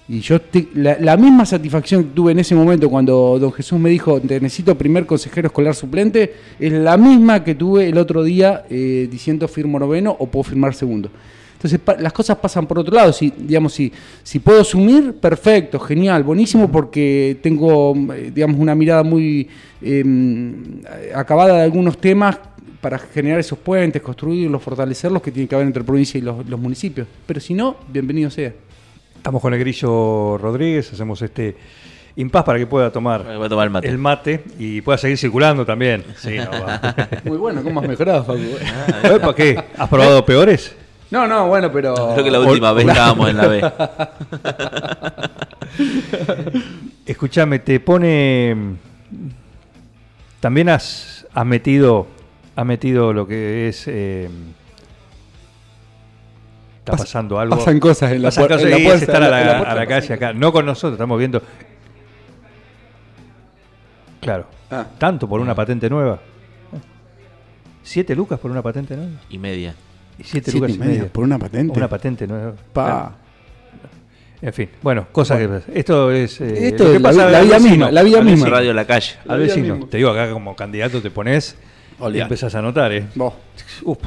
Y 0.06 0.20
yo 0.20 0.38
te- 0.40 0.68
la, 0.74 0.98
la 1.00 1.16
misma 1.16 1.46
satisfacción 1.46 2.04
que 2.04 2.10
tuve 2.10 2.32
en 2.32 2.38
ese 2.38 2.54
momento 2.54 2.90
cuando 2.90 3.38
don 3.38 3.50
Jesús 3.52 3.78
me 3.78 3.88
dijo, 3.88 4.20
te 4.20 4.38
necesito 4.38 4.76
primer 4.76 5.06
consejero 5.06 5.46
escolar 5.46 5.74
suplente, 5.74 6.34
es 6.60 6.72
la 6.72 6.96
misma 6.98 7.42
que 7.42 7.54
tuve 7.54 7.88
el 7.88 7.96
otro 7.96 8.22
día 8.22 8.64
eh, 8.68 9.08
diciendo 9.10 9.48
firmo 9.48 9.78
noveno 9.78 10.14
o 10.18 10.26
puedo 10.26 10.42
firmar 10.44 10.74
segundo. 10.74 11.08
Entonces 11.54 11.78
pa- 11.80 11.96
las 11.96 12.12
cosas 12.12 12.36
pasan 12.36 12.66
por 12.66 12.78
otro 12.78 12.94
lado. 12.94 13.14
Si, 13.14 13.32
digamos, 13.34 13.72
si, 13.72 13.90
si 14.22 14.40
puedo 14.40 14.60
asumir, 14.60 15.14
perfecto, 15.14 15.80
genial, 15.80 16.22
buenísimo, 16.22 16.70
porque 16.70 17.38
tengo, 17.42 17.94
eh, 18.14 18.30
digamos, 18.34 18.58
una 18.60 18.74
mirada 18.74 19.02
muy 19.02 19.48
eh, 19.80 20.04
acabada 21.14 21.54
de 21.56 21.62
algunos 21.62 21.96
temas 21.96 22.38
para 22.82 22.98
generar 22.98 23.40
esos 23.40 23.58
puentes, 23.58 24.02
construirlos, 24.02 24.62
fortalecerlos 24.62 25.22
que 25.22 25.30
tiene 25.30 25.48
que 25.48 25.54
haber 25.54 25.66
entre 25.66 25.82
provincia 25.82 26.18
y 26.18 26.20
los 26.20 26.60
municipios. 26.60 27.06
Pero 27.24 27.40
si 27.40 27.54
no, 27.54 27.76
bienvenido 27.90 28.28
sea. 28.28 28.52
Estamos 29.24 29.40
con 29.40 29.54
el 29.54 29.60
Grillo 29.60 30.36
Rodríguez, 30.36 30.92
hacemos 30.92 31.22
este 31.22 31.56
impas 32.16 32.44
para 32.44 32.58
que 32.58 32.66
pueda 32.66 32.92
tomar, 32.92 33.24
Voy 33.24 33.46
a 33.46 33.48
tomar 33.48 33.70
el 33.82 33.96
mate. 33.96 34.44
y 34.58 34.82
pueda 34.82 34.98
seguir 34.98 35.16
circulando 35.16 35.64
también. 35.64 36.04
Sí, 36.18 36.36
no, 36.36 36.50
va. 36.50 36.94
Muy 37.24 37.38
bueno, 37.38 37.62
¿cómo 37.62 37.80
has 37.80 37.88
mejorado, 37.88 38.22
Facu? 38.22 38.38
¿Eh, 39.02 39.18
¿Para 39.18 39.34
qué? 39.34 39.64
¿Has 39.78 39.88
probado 39.88 40.26
peores? 40.26 40.76
No, 41.10 41.26
no, 41.26 41.48
bueno, 41.48 41.72
pero. 41.72 41.94
Creo 41.94 42.22
que 42.22 42.30
la 42.30 42.40
última 42.40 42.74
vez 42.74 42.86
estábamos 42.86 43.30
en 43.30 43.36
la 43.38 43.46
B. 43.48 43.72
Escúchame, 47.06 47.60
te 47.60 47.80
pone. 47.80 48.76
También 50.38 50.68
has, 50.68 51.26
has 51.32 51.46
metido. 51.46 52.08
Has 52.56 52.66
metido 52.66 53.14
lo 53.14 53.26
que 53.26 53.68
es. 53.68 53.84
eh, 53.88 54.28
está 56.84 56.92
Pas- 56.92 56.98
pasando 56.98 57.38
algo. 57.38 57.56
pasan 57.56 57.80
cosas 57.80 58.12
en 58.12 58.20
la 58.22 58.28
Pasan 58.28 58.44
cosas 58.46 58.62
en 58.62 58.70
la 58.70 58.76
puerta, 58.76 58.94
es 58.96 59.02
estar 59.02 59.16
en 59.16 59.22
a 59.22 59.30
la- 59.30 59.56
puerta 59.58 59.72
a 59.72 59.74
la 59.74 59.86
calle 59.86 60.14
acá. 60.14 60.32
No 60.34 60.52
con 60.52 60.66
nosotros, 60.66 60.92
estamos 60.92 61.18
viendo. 61.18 61.42
Claro. 64.20 64.46
Ah. 64.70 64.86
Tanto 64.98 65.28
por 65.28 65.40
una 65.40 65.54
patente 65.54 65.88
nueva. 65.90 66.18
¿Siete 67.82 68.14
lucas 68.14 68.38
por 68.38 68.50
una 68.50 68.62
patente 68.62 68.96
nueva? 68.96 69.12
Y 69.28 69.38
media. 69.38 69.74
Y 70.18 70.24
siete, 70.24 70.50
Siete 70.50 70.52
lucas 70.52 70.70
y 70.70 70.74
y 70.74 70.78
media 70.78 71.08
por 71.12 71.24
una 71.24 71.38
patente. 71.38 71.76
Una 71.76 71.88
patente 71.88 72.26
nueva. 72.26 72.52
Pa. 72.72 72.84
Claro. 72.84 73.12
En 74.42 74.52
fin, 74.52 74.68
bueno, 74.82 75.06
cosas 75.10 75.38
que 75.38 75.48
pasan. 75.48 75.70
Esto 75.74 76.10
es. 76.10 76.40
eh, 76.40 76.68
Esto 76.68 76.84
lo 76.84 76.90
que 76.90 76.96
es 76.96 77.02
la, 77.02 77.08
pasa 77.08 77.30
la 77.30 77.40
vida 77.40 77.58
misma, 77.58 77.90
la 77.90 78.02
vida 78.02 78.20
misma. 78.22 78.48
Radio 78.48 78.72
La 78.74 78.86
Calle. 78.86 79.14
Al 79.26 79.38
vecino. 79.40 79.86
Te 79.86 79.96
digo, 79.98 80.10
acá 80.10 80.30
como 80.30 80.54
candidato 80.54 81.00
te 81.00 81.10
pones 81.10 81.56
y 82.12 82.18
empezás 82.20 82.54
a 82.54 82.58
anotar, 82.58 82.92
¿eh? 82.92 83.06
Vos. 83.14 83.32
Uf, 83.84 83.98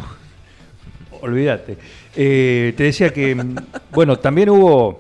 olvídate. 1.28 1.78
Eh, 2.16 2.74
te 2.76 2.84
decía 2.84 3.12
que, 3.12 3.36
mm, 3.36 3.56
bueno, 3.92 4.18
también 4.18 4.50
hubo, 4.50 5.00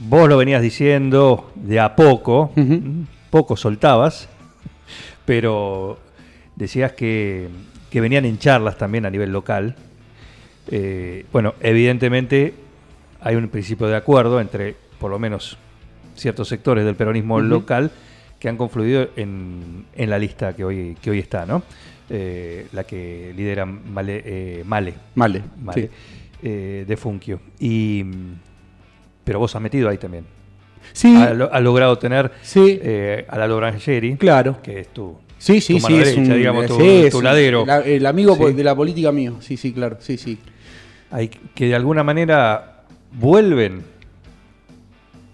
vos 0.00 0.28
lo 0.28 0.36
venías 0.36 0.62
diciendo 0.62 1.52
de 1.54 1.80
a 1.80 1.94
poco, 1.96 2.52
mm, 2.54 3.02
poco 3.30 3.56
soltabas, 3.56 4.28
pero 5.24 5.98
decías 6.56 6.92
que, 6.92 7.48
que 7.90 8.00
venían 8.00 8.24
en 8.24 8.38
charlas 8.38 8.76
también 8.76 9.06
a 9.06 9.10
nivel 9.10 9.30
local. 9.30 9.76
Eh, 10.70 11.26
bueno, 11.32 11.54
evidentemente 11.60 12.54
hay 13.20 13.36
un 13.36 13.48
principio 13.48 13.86
de 13.86 13.96
acuerdo 13.96 14.40
entre, 14.40 14.74
por 14.98 15.10
lo 15.10 15.18
menos, 15.18 15.58
ciertos 16.14 16.48
sectores 16.48 16.84
del 16.84 16.94
peronismo 16.94 17.40
local 17.40 17.90
que 18.38 18.48
han 18.48 18.56
confluido 18.56 19.08
en, 19.16 19.86
en 19.94 20.10
la 20.10 20.18
lista 20.18 20.54
que 20.54 20.64
hoy, 20.64 20.96
que 21.00 21.10
hoy 21.10 21.20
está, 21.20 21.46
¿no? 21.46 21.62
Eh, 22.14 22.66
la 22.72 22.84
que 22.84 23.32
lidera 23.34 23.64
Male, 23.64 24.22
eh, 24.26 24.62
Male, 24.66 24.92
Male. 25.14 25.42
Male, 25.62 25.80
sí. 25.82 25.88
eh, 26.42 26.84
de 26.86 26.96
Funkio. 26.98 27.40
Y, 27.58 28.02
mm, 28.04 28.34
pero 29.24 29.38
vos 29.38 29.56
has 29.56 29.62
metido 29.62 29.88
ahí 29.88 29.96
también. 29.96 30.24
Sí, 30.92 31.16
has 31.16 31.62
logrado 31.62 31.96
tener 31.96 32.30
sí, 32.42 32.78
eh, 32.82 33.24
a 33.28 33.38
la 33.38 33.46
Lorangeri, 33.46 34.16
claro. 34.16 34.60
que 34.62 34.80
es 34.80 34.88
tu, 34.88 35.16
Sí, 35.38 35.60
sí, 35.62 35.80
sí. 35.80 35.94
es 35.96 36.16
un, 36.16 36.24
digamos, 36.34 36.66
tu, 36.66 36.78
es 36.80 37.10
tu 37.12 37.22
ladero. 37.22 37.64
la- 37.64 37.78
el 37.80 38.04
amigo 38.04 38.36
Sí. 38.36 38.52
de 38.52 38.62
la 38.64 38.74
política 38.76 39.10
mío. 39.10 39.36
Sí, 39.40 39.56
sí, 39.56 39.72
claro. 39.72 39.96
Sí, 40.00 40.18
sí. 40.18 40.38
hay, 41.10 41.28
que 41.28 41.66
de 41.66 41.74
alguna 41.74 42.02
manera 42.04 42.82
vuelven 43.12 43.84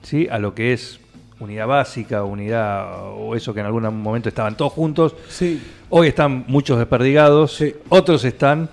¿sí? 0.02 0.28
a 0.30 0.38
lo 0.38 0.54
que 0.54 0.72
es 0.74 1.00
unidad 1.40 1.66
básica, 1.66 2.24
unidad 2.24 3.12
o 3.16 3.34
eso 3.36 3.54
que 3.54 3.60
en 3.60 3.66
algún 3.66 3.82
momento 4.02 4.28
estaban 4.28 4.56
todos 4.56 4.72
juntos. 4.72 5.14
Sí. 5.28 5.60
Hoy 5.88 6.08
están 6.08 6.44
muchos 6.48 6.78
desperdigados, 6.78 7.54
Sí. 7.56 7.74
otros 7.88 8.24
están, 8.24 8.68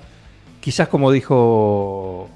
quizás 0.60 0.88
como 0.88 1.12
dijo 1.12 2.30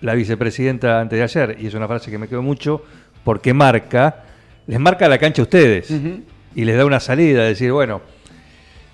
la 0.00 0.14
vicepresidenta 0.14 1.00
antes 1.00 1.18
de 1.18 1.22
ayer, 1.22 1.56
y 1.60 1.66
es 1.66 1.74
una 1.74 1.88
frase 1.88 2.10
que 2.10 2.18
me 2.18 2.28
quedó 2.28 2.42
mucho, 2.42 2.82
porque 3.24 3.52
marca, 3.54 4.24
les 4.66 4.78
marca 4.78 5.08
la 5.08 5.18
cancha 5.18 5.42
a 5.42 5.44
ustedes 5.44 5.90
y 6.54 6.64
les 6.64 6.76
da 6.76 6.84
una 6.84 7.00
salida, 7.00 7.42
decir, 7.44 7.72
bueno, 7.72 8.00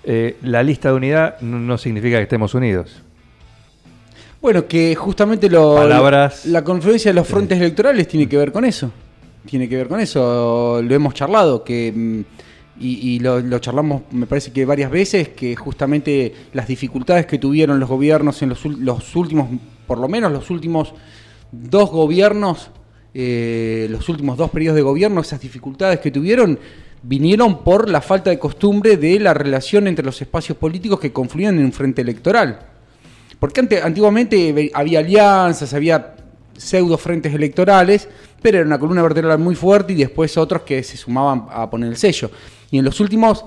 eh, 0.03 0.37
la 0.41 0.63
lista 0.63 0.89
de 0.89 0.95
unidad 0.95 1.39
no, 1.41 1.77
significa 1.77 2.17
que 2.17 2.23
estemos 2.23 2.53
unidos. 2.55 3.01
Bueno, 4.41 4.65
que 4.65 4.95
justamente 4.95 5.47
lo, 5.49 5.75
Palabras. 5.75 6.45
la 6.47 6.63
confluencia 6.63 7.11
de 7.11 7.15
los 7.15 7.27
frontes 7.27 7.59
electorales 7.59 8.07
tiene 8.07 8.27
que 8.27 8.37
ver 8.37 8.51
con 8.51 8.65
eso. 8.65 8.91
Tiene 9.45 9.67
que 9.67 9.77
ver 9.77 9.87
con 9.87 9.99
eso. 9.99 10.81
Lo 10.83 10.95
hemos 10.95 11.13
charlado, 11.13 11.63
que 11.63 11.91
mm, 11.95 12.19
y, 12.79 13.15
y 13.15 13.19
lo, 13.19 13.39
lo 13.39 13.59
charlamos, 13.59 14.03
me 14.11 14.25
parece 14.25 14.51
que 14.51 14.65
varias 14.65 14.89
veces, 14.91 15.29
que 15.29 15.55
justamente 15.55 16.33
las 16.53 16.67
dificultades 16.67 17.25
que 17.25 17.37
tuvieron 17.37 17.79
los 17.79 17.89
gobiernos 17.89 18.41
en 18.41 18.49
los, 18.49 18.65
los 18.65 19.15
últimos, 19.15 19.49
por 19.87 19.97
lo 19.99 20.07
menos 20.07 20.31
los 20.31 20.49
últimos 20.49 20.93
dos 21.51 21.91
gobiernos, 21.91 22.71
eh, 23.13 23.87
los 23.89 24.07
últimos 24.09 24.37
dos 24.37 24.49
periodos 24.51 24.77
de 24.77 24.81
gobierno, 24.83 25.21
esas 25.21 25.41
dificultades 25.41 25.99
que 25.99 26.11
tuvieron 26.11 26.57
vinieron 27.03 27.63
por 27.63 27.89
la 27.89 27.99
falta 27.99 28.29
de 28.29 28.37
costumbre 28.39 28.95
de 28.95 29.19
la 29.19 29.33
relación 29.33 29.87
entre 29.87 30.05
los 30.05 30.21
espacios 30.21 30.57
políticos 30.57 30.99
que 30.99 31.11
confluían 31.11 31.57
en 31.57 31.65
un 31.65 31.73
frente 31.73 32.01
electoral. 32.01 32.59
Porque 33.39 33.59
ante- 33.59 33.81
antiguamente 33.81 34.71
había 34.73 34.99
alianzas, 34.99 35.73
había 35.73 36.15
pseudo 36.55 36.97
frentes 36.99 37.33
electorales, 37.33 38.07
pero 38.41 38.57
era 38.57 38.65
una 38.67 38.79
columna 38.79 39.03
vertebral 39.03 39.39
muy 39.39 39.55
fuerte 39.55 39.93
y 39.93 39.97
después 39.97 40.35
otros 40.37 40.63
que 40.63 40.83
se 40.83 40.97
sumaban 40.97 41.45
a 41.51 41.69
poner 41.69 41.89
el 41.89 41.97
sello. 41.97 42.31
Y 42.71 42.79
en 42.79 42.85
los 42.85 42.99
últimos, 42.99 43.43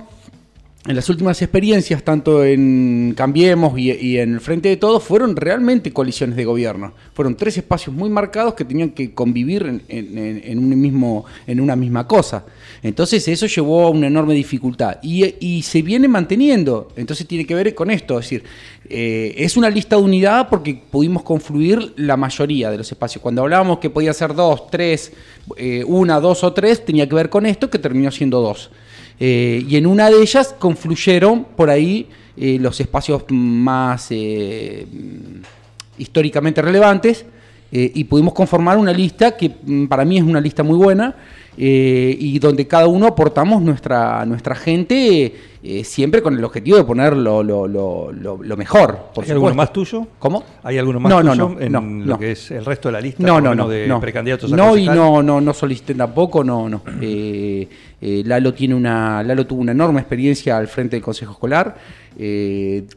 en 0.87 0.95
las 0.95 1.09
últimas 1.09 1.41
experiencias, 1.41 2.03
tanto 2.03 2.45
en 2.45 3.13
Cambiemos 3.17 3.77
y, 3.79 4.17
en 4.19 4.35
el 4.35 4.39
Frente 4.39 4.69
de 4.69 4.77
Todos, 4.77 5.01
fueron 5.03 5.35
realmente 5.35 5.91
coaliciones 5.91 6.35
de 6.35 6.45
gobierno. 6.45 6.93
Fueron 7.13 7.35
tres 7.35 7.57
espacios 7.57 7.95
muy 7.95 8.07
marcados 8.09 8.53
que 8.53 8.65
tenían 8.65 8.91
que 8.91 9.11
convivir 9.13 9.63
en- 9.65 9.81
en 9.89 10.59
un 10.59 10.79
mismo, 10.79 11.25
en 11.47 11.59
una 11.59 11.75
misma 11.75 12.07
cosa. 12.07 12.45
Entonces 12.83 13.27
eso 13.27 13.47
llevó 13.47 13.87
a 13.87 13.89
una 13.89 14.05
enorme 14.07 14.35
dificultad. 14.35 14.97
Y, 15.01 15.25
y 15.39 15.63
se 15.63 15.81
viene 15.81 16.07
manteniendo. 16.07 16.89
Entonces 16.95 17.25
tiene 17.25 17.47
que 17.47 17.55
ver 17.55 17.73
con 17.73 17.89
esto. 17.89 18.19
Es 18.19 18.25
decir, 18.25 18.43
eh, 18.87 19.33
es 19.37 19.57
una 19.57 19.71
lista 19.71 19.95
de 19.95 20.03
unidad 20.03 20.49
porque 20.49 20.79
pudimos 20.91 21.23
confluir 21.23 21.93
la 21.97 22.15
mayoría 22.15 22.69
de 22.69 22.77
los 22.77 22.91
espacios. 22.91 23.23
Cuando 23.23 23.41
hablábamos 23.41 23.79
que 23.79 23.89
podía 23.89 24.13
ser 24.13 24.35
dos, 24.35 24.67
tres, 24.69 25.13
eh, 25.57 25.83
una, 25.87 26.19
dos 26.19 26.43
o 26.43 26.53
tres, 26.53 26.85
tenía 26.85 27.09
que 27.09 27.15
ver 27.15 27.29
con 27.31 27.47
esto 27.47 27.71
que 27.71 27.79
terminó 27.79 28.11
siendo 28.11 28.39
dos. 28.41 28.69
Eh, 29.19 29.65
y 29.67 29.77
en 29.77 29.87
una 29.87 30.09
de 30.09 30.21
ellas 30.21 30.55
confluyeron 30.57 31.45
por 31.55 31.69
ahí 31.69 32.07
eh, 32.35 32.57
los 32.59 32.79
espacios 32.81 33.23
más 33.29 34.07
eh, 34.09 34.85
mm, 34.91 36.01
históricamente 36.01 36.61
relevantes 36.61 37.25
y 37.71 38.05
pudimos 38.05 38.33
conformar 38.33 38.77
una 38.77 38.93
lista 38.93 39.35
que 39.35 39.49
mm, 39.49 39.87
para 39.87 40.05
mí 40.05 40.17
es 40.17 40.23
una 40.23 40.39
lista 40.39 40.63
muy 40.63 40.77
buena 40.77 41.13
y 41.57 42.39
donde 42.39 42.67
cada 42.67 42.87
uno 42.87 43.07
aportamos 43.07 43.61
nuestra, 43.61 44.25
nuestra 44.25 44.55
gente 44.55 45.33
eh, 45.67 45.83
siempre 45.83 46.21
con 46.21 46.37
el 46.37 46.43
objetivo 46.43 46.77
de 46.77 46.83
poner 46.83 47.17
lo, 47.17 47.41
lo- 47.41 47.67
lo- 47.67 48.11
lo- 48.11 48.37
lo 48.43 48.57
mejor. 48.57 48.97
Por 49.13 49.23
¿Hay 49.25 49.31
alguno 49.31 49.55
más 49.55 49.73
tuyo? 49.73 50.05
¿Cómo? 50.19 50.43
¿Hay 50.63 50.77
alguno 50.77 50.99
más 50.99 51.09
No, 51.09 51.19
tuyo 51.21 51.35
no, 51.35 51.59
en 51.59 51.71
no, 51.71 51.81
lo 51.81 52.05
no. 52.13 52.19
que 52.19 52.31
es 52.33 52.51
el 52.51 52.63
resto 52.65 52.89
de 52.89 52.93
la 52.93 53.01
lista? 53.01 53.23
No, 53.25 53.39
lo 53.39 53.49
no, 53.49 53.55
no. 53.55 53.67
de 53.69 53.87
no. 53.87 53.99
precandidatos 53.99 54.53
a 54.53 54.55
No, 54.55 54.77
y 54.77 54.85
no, 54.85 55.23
no, 55.23 55.41
no 55.41 55.53
solicité 55.53 55.95
tampoco, 55.95 56.43
no, 56.43 56.69
no. 56.69 56.81
Eh, 57.01 57.67
eh, 58.01 58.21
Lalo 58.25 58.53
tiene 58.53 58.75
una, 58.75 59.23
Lalo 59.23 59.47
tuvo 59.47 59.61
una 59.61 59.71
enorme 59.71 59.99
experiencia 60.01 60.57
al 60.57 60.67
frente 60.67 60.95
del 60.97 61.03
Consejo 61.03 61.31
Escolar, 61.31 61.75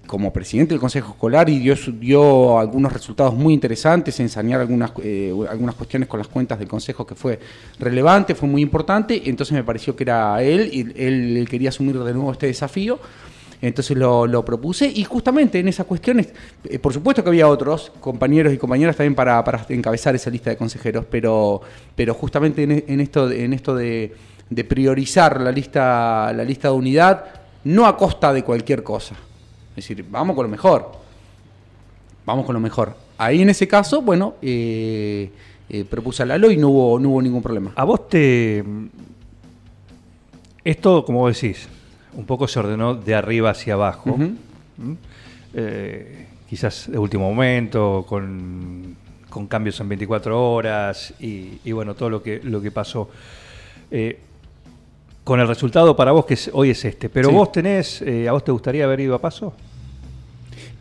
como 0.06 0.32
presidente 0.32 0.74
del 0.74 0.80
Consejo 0.80 1.10
Escolar 1.12 1.48
y 1.48 1.58
dio, 1.58 1.74
dio 1.98 2.58
algunos 2.58 2.92
resultados 2.92 3.34
muy 3.34 3.52
interesantes, 3.54 4.18
ensañar 4.20 4.60
algunas, 4.60 4.92
eh, 5.02 5.32
algunas 5.50 5.74
cuestiones 5.74 6.08
con 6.08 6.18
las 6.18 6.28
cuentas 6.28 6.58
del 6.58 6.68
Consejo 6.68 7.06
que 7.06 7.14
fue 7.14 7.38
relevante, 7.78 8.34
fue 8.34 8.48
muy 8.48 8.62
importante, 8.62 9.22
entonces 9.28 9.54
me 9.54 9.64
pareció 9.64 9.96
que 9.96 10.04
era 10.04 10.42
él, 10.42 10.68
y 10.72 10.80
él, 11.02 11.36
él 11.36 11.48
quería 11.48 11.70
asumir 11.70 11.98
de 11.98 12.12
nuevo 12.14 12.30
este 12.32 12.46
desafío. 12.46 12.57
Entonces 13.60 13.96
lo, 13.96 14.44
propuse 14.44 14.86
y 14.86 15.02
justamente 15.02 15.58
en 15.58 15.66
esas 15.66 15.84
cuestiones, 15.84 16.28
eh, 16.64 16.78
por 16.78 16.92
supuesto 16.92 17.24
que 17.24 17.30
había 17.30 17.48
otros 17.48 17.90
compañeros 18.00 18.52
y 18.52 18.58
compañeras 18.58 18.96
también 18.96 19.16
para, 19.16 19.42
encabezar 19.68 20.14
esa 20.14 20.30
lista 20.30 20.50
de 20.50 20.56
consejeros, 20.56 21.04
pero, 21.10 21.60
pero 21.96 22.14
justamente 22.14 22.62
en, 22.62 23.00
esto, 23.00 23.30
en 23.30 23.52
esto 23.52 23.74
de, 23.74 24.14
priorizar 24.68 25.40
la 25.40 25.50
lista, 25.50 26.32
la 26.32 26.44
lista 26.44 26.68
de 26.68 26.74
unidad, 26.74 27.24
no 27.64 27.86
a 27.86 27.96
costa 27.96 28.32
de 28.32 28.44
cualquier 28.44 28.84
cosa. 28.84 29.16
Es 29.70 29.88
decir, 29.88 30.04
vamos 30.08 30.36
con 30.36 30.44
lo 30.44 30.50
mejor. 30.50 30.92
Vamos 32.24 32.46
con 32.46 32.54
lo 32.54 32.60
mejor. 32.60 32.94
Ahí 33.16 33.42
en 33.42 33.50
ese 33.50 33.66
caso, 33.66 34.02
bueno, 34.02 34.34
eh, 34.40 35.30
eh, 35.68 35.84
propuse 35.84 36.22
a 36.22 36.26
Lalo 36.26 36.50
y 36.50 36.56
no 36.56 36.68
hubo, 36.68 37.00
no 37.00 37.10
hubo 37.10 37.22
ningún 37.22 37.42
problema. 37.42 37.72
A 37.74 37.84
vos 37.84 38.08
te. 38.08 38.64
Esto, 40.62 41.04
como 41.04 41.26
decís, 41.28 41.68
un 42.14 42.24
poco 42.26 42.48
se 42.48 42.58
ordenó 42.58 42.94
de 42.94 43.14
arriba 43.14 43.50
hacia 43.50 43.74
abajo. 43.74 44.16
¿Mm? 44.16 44.92
Eh, 45.54 46.26
quizás 46.48 46.90
de 46.90 46.98
último 46.98 47.28
momento, 47.28 48.04
con, 48.08 48.96
con 49.28 49.46
cambios 49.46 49.78
en 49.80 49.88
24 49.88 50.52
horas 50.52 51.14
y, 51.20 51.58
y 51.64 51.72
bueno, 51.72 51.94
todo 51.94 52.10
lo 52.10 52.22
que, 52.22 52.40
lo 52.42 52.60
que 52.60 52.70
pasó. 52.70 53.08
Eh, 53.90 54.18
con 55.24 55.40
el 55.40 55.48
resultado 55.48 55.94
para 55.94 56.12
vos 56.12 56.24
que 56.24 56.34
es- 56.34 56.50
hoy 56.54 56.70
es 56.70 56.84
este. 56.84 57.08
Pero 57.10 57.28
Sí. 57.28 57.34
vos 57.34 57.52
tenés, 57.52 58.00
eh, 58.02 58.28
¿a 58.28 58.32
vos 58.32 58.42
te 58.44 58.50
gustaría 58.52 58.84
haber 58.84 59.00
ido 59.00 59.14
a 59.14 59.20
paso? 59.20 59.52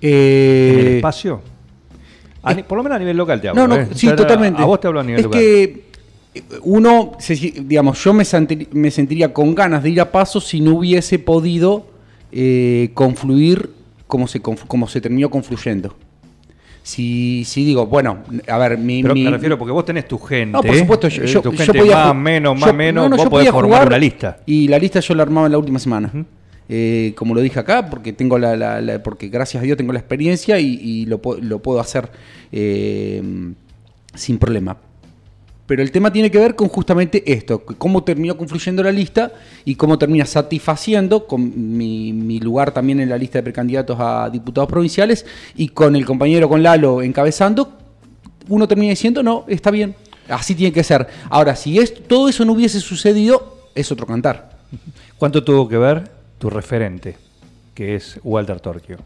Eh, 0.01 0.69
¿En 0.73 0.79
el 0.79 0.87
espacio? 0.97 1.41
A 2.43 2.53
por 2.55 2.77
lo 2.77 2.83
menos 2.83 2.95
a 2.95 2.99
nivel 2.99 3.17
local 3.17 3.41
te 3.41 3.49
hablo. 3.49 3.67
No, 3.67 3.77
no, 3.77 3.87
sí, 3.93 4.07
totalmente. 4.15 4.61
A 4.61 4.65
vos 4.65 4.79
te 4.79 4.87
hablo 4.87 5.01
a 5.01 5.03
nivel 5.03 5.19
es 5.19 5.25
local. 5.25 5.41
que 5.41 5.83
uno, 6.63 7.13
digamos, 7.65 8.03
yo 8.03 8.13
me, 8.13 8.23
senti- 8.25 8.67
me 8.71 8.91
sentiría 8.91 9.33
con 9.33 9.53
ganas 9.55 9.83
de 9.83 9.89
ir 9.91 10.01
a 10.01 10.11
paso 10.11 10.39
si 10.41 10.61
no 10.61 10.75
hubiese 10.75 11.19
podido 11.19 11.87
eh, 12.31 12.91
confluir 12.93 13.69
como 14.07 14.27
se, 14.27 14.39
como 14.41 14.87
se 14.87 15.01
terminó 15.01 15.29
confluyendo. 15.29 15.95
Si, 16.83 17.43
si 17.43 17.65
digo, 17.65 17.85
bueno, 17.85 18.19
a 18.47 18.57
ver, 18.57 18.77
mi... 18.77 19.01
Pero 19.01 19.13
mi- 19.13 19.23
me 19.25 19.31
refiero 19.31 19.57
porque 19.57 19.73
vos 19.73 19.83
tenés 19.83 20.07
tu 20.07 20.17
gente. 20.17 20.53
No, 20.53 20.61
por 20.61 20.71
supuesto, 20.79 21.07
yo, 21.09 21.23
eh, 21.23 21.27
yo- 21.27 21.41
tu 21.41 21.51
yo 21.51 21.57
gente 21.57 21.79
podía 21.79 21.97
más, 22.05 22.15
menos, 22.15 22.57
más, 22.59 22.73
menos, 22.73 23.03
no, 23.03 23.09
no, 23.09 23.15
vos 23.17 23.25
yo 23.25 23.29
podés 23.29 23.49
formar 23.49 23.69
jugar 23.79 23.87
una 23.87 23.97
lista. 23.97 24.39
Y 24.45 24.69
la 24.69 24.79
lista 24.79 25.01
yo 25.01 25.13
la 25.13 25.23
armaba 25.23 25.47
en 25.47 25.51
la 25.51 25.57
última 25.57 25.79
semana. 25.79 26.11
Eh, 26.69 27.13
como 27.17 27.33
lo 27.35 27.41
dije 27.41 27.59
acá, 27.59 27.89
porque 27.89 28.13
tengo 28.13 28.37
la, 28.37 28.55
la- 28.55 28.79
la- 28.81 29.03
porque 29.03 29.27
gracias 29.27 29.61
a 29.61 29.65
Dios 29.65 29.77
tengo 29.77 29.91
la 29.91 29.99
experiencia 29.99 30.59
y, 30.59 30.79
y 30.81 31.05
lo, 31.07 31.19
lo 31.41 31.59
puedo 31.61 31.79
hacer 31.81 32.09
eh, 32.53 33.21
sin 34.15 34.37
problema. 34.37 34.77
Pero 35.67 35.83
el 35.83 35.91
tema 35.91 36.11
tiene 36.13 36.31
que 36.31 36.39
ver 36.39 36.55
con 36.55 36.69
justamente 36.69 37.21
esto, 37.31 37.59
cómo 37.77 38.03
terminó 38.03 38.37
confluyendo 38.37 38.81
la 38.81 38.91
lista 38.91 39.33
y 39.65 39.75
cómo 39.75 39.97
termina 39.99 40.25
satisfaciendo 40.25 41.27
con 41.27 41.77
mi, 41.77 42.13
mi 42.13 42.39
lugar 42.39 42.71
también 42.73 43.01
en 43.01 43.09
la 43.09 43.17
lista 43.17 43.39
de 43.39 43.43
precandidatos 43.43 43.97
a 43.99 44.29
diputados 44.29 44.69
provinciales 44.69 45.25
y 45.57 45.67
con 45.67 45.95
el 45.97 46.05
compañero, 46.05 46.47
con 46.47 46.63
Lalo 46.63 47.01
encabezando, 47.01 47.73
uno 48.47 48.65
termina 48.65 48.91
diciendo, 48.91 49.21
no, 49.21 49.43
está 49.49 49.69
bien, 49.69 49.93
así 50.29 50.55
tiene 50.55 50.71
que 50.73 50.85
ser. 50.85 51.05
Ahora, 51.29 51.53
si 51.57 51.77
es, 51.79 51.93
todo 52.07 52.29
eso 52.29 52.45
no 52.45 52.53
hubiese 52.53 52.79
sucedido, 52.79 53.57
es 53.75 53.91
otro 53.91 54.07
cantar. 54.07 54.57
¿Cuánto 55.17 55.43
tuvo 55.43 55.67
que 55.67 55.77
ver 55.77 56.09
tu 56.39 56.49
referente, 56.49 57.17
que 57.73 57.95
es 57.95 58.19
Walter 58.23 58.61
Torquio? 58.61 58.99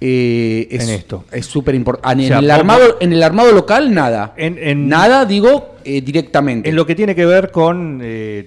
Eh, 0.00 0.68
es, 0.70 0.84
En 0.88 0.94
esto. 0.94 1.24
Es 1.32 1.46
súper 1.46 1.74
importante. 1.74 2.24
En, 2.24 2.26
O 2.26 2.28
sea, 2.28 2.38
el 2.38 2.44
vos- 2.46 2.54
armado, 2.54 2.96
en 3.00 3.12
el 3.12 3.22
armado 3.22 3.50
local, 3.52 3.92
nada. 3.92 4.32
En- 4.36 4.56
en- 4.58 4.88
nada, 4.88 5.24
digo, 5.26 5.74
eh, 5.88 6.02
directamente. 6.02 6.68
En 6.68 6.76
lo 6.76 6.84
que 6.84 6.94
tiene 6.94 7.14
que 7.14 7.24
ver 7.24 7.50
con 7.50 8.00
eh, 8.02 8.46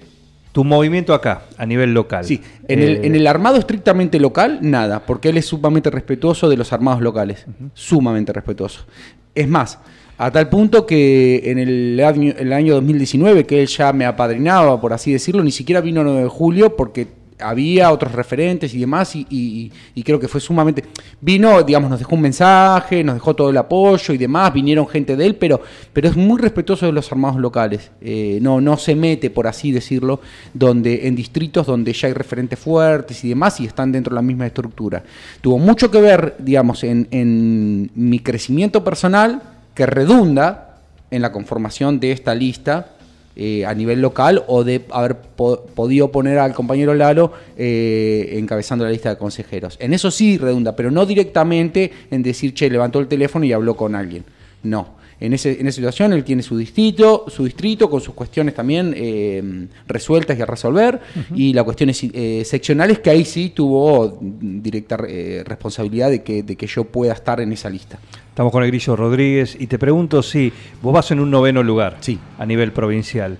tu 0.52 0.64
movimiento 0.64 1.12
acá, 1.12 1.42
a 1.56 1.66
nivel 1.66 1.92
local. 1.92 2.24
Sí, 2.24 2.40
en, 2.68 2.78
Eh, 2.78 2.84
el, 2.84 3.04
en 3.04 3.14
el 3.16 3.26
armado 3.26 3.56
estrictamente 3.56 4.20
local, 4.20 4.60
nada, 4.62 5.04
porque 5.04 5.30
él 5.30 5.38
es 5.38 5.46
sumamente 5.46 5.90
respetuoso 5.90 6.48
de 6.48 6.56
los 6.56 6.72
armados 6.72 7.02
locales, 7.02 7.46
sumamente 7.74 8.32
respetuoso. 8.32 8.86
Es 9.34 9.48
más, 9.48 9.78
a 10.18 10.30
tal 10.30 10.48
punto 10.48 10.86
que 10.86 11.42
en 11.50 11.58
el 11.58 12.00
año, 12.04 12.32
el 12.38 12.52
año 12.52 12.74
2019, 12.74 13.44
que 13.44 13.62
él 13.62 13.66
ya 13.66 13.92
me 13.92 14.04
apadrinaba, 14.04 14.80
por 14.80 14.92
así 14.92 15.12
decirlo, 15.12 15.42
ni 15.42 15.50
siquiera 15.50 15.80
vino 15.80 16.04
9 16.04 16.22
de 16.22 16.28
julio 16.28 16.76
porque 16.76 17.08
había 17.42 17.90
otros 17.90 18.12
referentes 18.12 18.74
y 18.74 18.80
demás, 18.80 19.14
y, 19.14 19.70
creo 20.04 20.18
que 20.20 20.28
fue 20.28 20.40
sumamente... 20.40 20.84
Vino, 21.20 21.62
digamos, 21.62 21.90
nos 21.90 21.98
dejó 21.98 22.14
un 22.14 22.22
mensaje, 22.22 23.04
nos 23.04 23.14
dejó 23.14 23.34
todo 23.34 23.50
el 23.50 23.56
apoyo 23.56 24.14
y 24.14 24.18
demás, 24.18 24.52
vinieron 24.52 24.88
gente 24.88 25.16
de 25.16 25.26
él, 25.26 25.36
pero, 25.36 25.60
pero 25.92 26.08
es 26.08 26.16
muy 26.16 26.40
respetuoso 26.40 26.86
de 26.86 26.92
los 26.92 27.10
armados 27.12 27.40
locales. 27.40 27.90
Eh, 28.00 28.38
no, 28.42 28.60
no 28.60 28.76
se 28.76 28.94
mete, 28.94 29.30
por 29.30 29.46
así 29.46 29.72
decirlo, 29.72 30.20
donde, 30.54 31.06
en 31.06 31.14
distritos 31.14 31.66
donde 31.66 31.92
ya 31.92 32.08
hay 32.08 32.14
referentes 32.14 32.58
fuertes 32.58 33.24
y 33.24 33.28
demás 33.28 33.60
y 33.60 33.66
están 33.66 33.92
dentro 33.92 34.10
de 34.10 34.16
la 34.16 34.22
misma 34.22 34.46
estructura. 34.46 35.02
Tuvo 35.40 35.58
mucho 35.58 35.90
que 35.90 36.00
ver, 36.00 36.36
digamos, 36.38 36.84
en 36.84 37.90
mi 37.94 38.18
crecimiento 38.20 38.82
personal, 38.82 39.42
que 39.74 39.86
redunda 39.86 40.76
en 41.10 41.22
la 41.22 41.32
conformación 41.32 42.00
de 42.00 42.12
esta 42.12 42.34
lista 42.34 42.88
eh, 43.36 43.64
a 43.64 43.74
nivel 43.74 44.00
local 44.00 44.44
o 44.46 44.64
de 44.64 44.82
haber 44.90 45.16
po- 45.16 45.64
podido 45.74 46.12
poner 46.12 46.38
al 46.38 46.54
compañero 46.54 46.94
Lalo 46.94 47.32
eh, 47.56 48.34
encabezando 48.38 48.84
la 48.84 48.90
lista 48.90 49.08
de 49.10 49.16
consejeros. 49.16 49.76
En 49.80 49.94
eso 49.94 50.10
sí 50.10 50.38
redunda, 50.38 50.76
pero 50.76 50.90
no 50.90 51.06
directamente 51.06 51.92
en 52.10 52.22
decir, 52.22 52.54
che, 52.54 52.68
levantó 52.70 52.98
el 52.98 53.08
teléfono 53.08 53.44
y 53.44 53.52
habló 53.52 53.76
con 53.76 53.94
alguien. 53.94 54.24
No. 54.62 55.01
En, 55.24 55.32
ese, 55.34 55.60
en 55.60 55.68
esa 55.68 55.76
situación 55.76 56.12
él 56.12 56.24
tiene 56.24 56.42
su 56.42 56.56
distrito, 56.56 57.26
su 57.28 57.44
distrito 57.44 57.88
con 57.88 58.00
sus 58.00 58.12
cuestiones 58.12 58.54
también 58.56 58.92
eh, 58.96 59.68
resueltas 59.86 60.36
y 60.36 60.42
a 60.42 60.46
resolver, 60.46 61.00
y 61.34 61.52
las 61.52 61.62
cuestiones 61.62 62.02
eh, 62.02 62.42
seccionales 62.44 62.98
que 62.98 63.10
ahí 63.10 63.24
sí 63.24 63.50
tuvo 63.50 64.18
directa 64.20 64.98
eh, 65.06 65.44
responsabilidad 65.46 66.10
de 66.10 66.24
que, 66.24 66.42
de 66.42 66.56
que 66.56 66.66
yo 66.66 66.82
pueda 66.82 67.12
estar 67.12 67.40
en 67.40 67.52
esa 67.52 67.70
lista. 67.70 68.00
Estamos 68.30 68.50
con 68.50 68.64
el 68.64 68.70
Grillo 68.70 68.96
Rodríguez 68.96 69.56
y 69.60 69.68
te 69.68 69.78
pregunto 69.78 70.22
si 70.24 70.52
vos 70.82 70.92
vas 70.92 71.08
en 71.12 71.20
un 71.20 71.30
noveno 71.30 71.62
lugar 71.62 71.98
Sí. 72.00 72.18
a 72.38 72.44
nivel 72.44 72.72
provincial. 72.72 73.38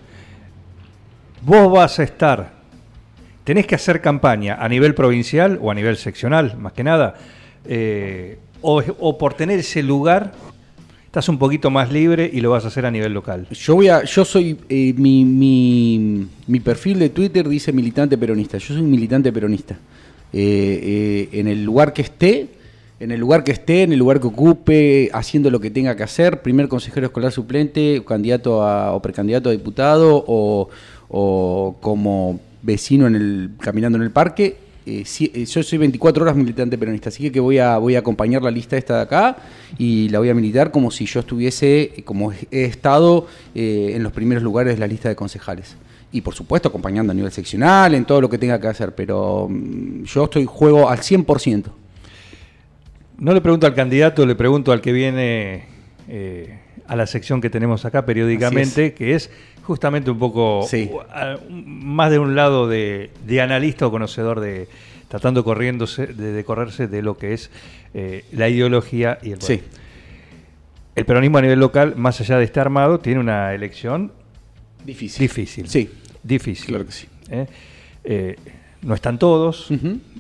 Vos 1.45 1.73
vas 1.73 1.99
a 1.99 2.05
estar, 2.05 2.53
tenés 3.43 3.67
que 3.67 3.75
hacer 3.75 4.01
campaña 4.01 4.55
a 4.61 4.69
nivel 4.69 4.95
provincial 4.95 5.59
o 5.61 5.71
a 5.71 5.75
nivel 5.75 5.97
seccional, 5.97 6.57
más 6.59 6.75
que 6.75 6.85
nada, 6.85 7.15
eh, 7.65 8.39
o, 8.61 8.81
o 9.01 9.19
por 9.19 9.35
tener 9.35 9.59
ese 9.59 9.83
lugar, 9.83 10.33
estás 11.13 11.29
un 11.29 11.37
poquito 11.37 11.71
más 11.71 11.93
libre 11.93 12.31
y 12.33 12.41
lo 12.41 12.49
vas 12.49 12.65
a 12.65 12.69
hacer 12.69 12.87
a 12.87 12.91
nivel 12.91 13.13
local. 13.13 13.47
Yo 13.51 13.75
voy 13.75 13.89
a, 13.89 14.03
yo 14.05 14.25
soy, 14.25 14.57
eh, 14.71 14.95
mi, 14.97 15.27
mi, 15.27 16.61
perfil 16.61 16.99
de 16.99 17.11
Twitter 17.11 17.47
dice 17.47 17.71
militante 17.71 18.17
peronista. 18.17 18.57
Yo 18.57 18.73
soy 18.73 18.81
militante 18.81 19.31
peronista. 19.31 19.75
Eh, 20.33 21.29
eh, 21.31 21.39
en 21.39 21.49
el 21.49 21.65
lugar 21.65 21.93
que 21.93 22.01
esté, 22.01 22.49
en 22.99 23.11
el 23.11 23.21
lugar 23.21 23.45
que 23.45 23.53
esté, 23.53 23.83
en 23.83 23.93
el 23.93 23.99
lugar 23.99 24.21
que 24.21 24.29
ocupe, 24.29 25.11
haciendo 25.13 25.51
lo 25.51 25.61
que 25.61 25.71
tenga 25.71 25.95
que 25.97 26.03
hacer, 26.03 26.41
primer 26.41 26.69
consejero 26.69 27.09
escolar 27.09 27.31
suplente, 27.31 28.03
candidato 28.07 28.63
a, 28.63 28.95
o 28.95 29.03
precandidato 29.03 29.51
a 29.51 29.53
diputado, 29.53 30.25
o, 30.27 30.71
o 31.11 31.77
como 31.83 32.41
vecino 32.63 33.07
en 33.07 33.17
el, 33.17 33.51
caminando 33.61 33.99
en 33.99 34.05
el 34.05 34.13
parque. 34.13 34.57
Eh, 34.85 35.05
eh, 35.21 35.45
yo 35.45 35.63
soy 35.63 35.79
24 35.79 36.25
horas 36.25 36.37
militante 36.37 36.77
peronista, 36.77 37.09
así 37.09 37.31
que, 37.31 37.41
voy, 37.41 37.59
a, 37.59 37.79
voy 37.79 37.95
a 37.95 38.01
acompañar 38.01 38.43
la 38.43 38.51
lista 38.51 38.77
esta 38.77 38.97
de 38.97 39.03
acá 39.03 39.37
y 39.79 40.09
la 40.09 40.19
voy 40.19 40.29
a 40.29 40.35
militar 40.35 40.71
como 40.71 40.91
si 40.91 41.07
yo 41.07 41.21
estuviese, 41.21 41.93
eh, 41.97 42.03
como 42.05 42.33
he 42.33 42.65
estado 42.65 43.27
eh, 43.55 43.93
en 43.95 44.03
los 44.03 44.13
primeros 44.13 44.43
lugares 44.43 44.75
de 44.75 44.81
la 44.81 44.87
lista 44.87 45.09
de 45.09 45.17
concejales. 45.17 45.77
Y 46.11 46.21
por 46.21 46.35
supuesto 46.35 46.69
acompañando 46.69 47.13
a 47.13 47.15
nivel 47.15 47.33
seccional, 47.33 47.95
en 47.95 48.05
todo 48.05 48.21
lo 48.21 48.29
que 48.29 48.39
tenga 48.39 48.61
que 48.61 48.67
hacer, 48.67 48.95
pero 48.95 49.47
mm, 49.49 50.03
yo 50.05 50.25
estoy 50.25 50.47
juego 50.47 50.89
al 50.89 50.99
100%. 50.99 51.65
No 53.19 53.33
le 53.33 53.41
pregunto 53.41 53.67
al 53.67 53.75
candidato, 53.75 54.27
le 54.27 54.35
pregunto 54.35 54.73
al 54.73 54.81
que 54.81 54.93
viene 54.93 55.71
a 56.89 56.97
la 56.97 57.07
sección 57.07 57.41
que 57.41 57.49
tenemos 57.49 57.85
acá 57.85 58.05
periódicamente, 58.05 58.93
que 58.93 59.15
es 59.15 59.31
justamente 59.63 60.11
un 60.11 60.19
poco 60.19 60.65
Sí. 60.69 60.91
más 61.51 62.11
de 62.11 62.19
un 62.19 62.35
lado 62.35 62.67
de, 62.69 63.11
de 63.27 63.41
analista 63.41 63.87
o 63.87 63.91
conocedor 63.91 64.41
de 64.41 64.69
tratando 65.09 65.45
corriéndose 65.45 66.07
de, 66.07 66.33
de 66.33 66.45
correrse 66.45 66.89
de 66.89 67.03
lo 67.03 67.19
que 67.19 67.35
es 67.35 67.51
eh, 67.95 68.25
la 68.33 68.49
ideología 68.49 69.19
y 69.23 69.33
el 69.33 69.43
Sí. 69.43 69.59
poder. 69.59 69.83
El 70.95 71.05
peronismo 71.07 71.39
a 71.39 71.43
nivel 71.43 71.59
local, 71.61 71.95
más 71.97 72.21
allá 72.21 72.39
de 72.39 72.45
estar 72.45 72.63
armado, 72.67 72.99
tiene 73.01 73.21
una 73.21 73.55
elección 73.55 74.13
Difícil. 74.85 75.21
difícil. 75.21 75.69
Sí. 75.69 75.91
Difícil. 76.23 76.67
Claro 76.67 76.87
que 76.87 76.93
sí. 76.93 77.07
¿eh? 77.31 77.47
Eh, 78.05 78.37
no 78.83 78.95
están 78.95 79.19
todos, 79.19 79.69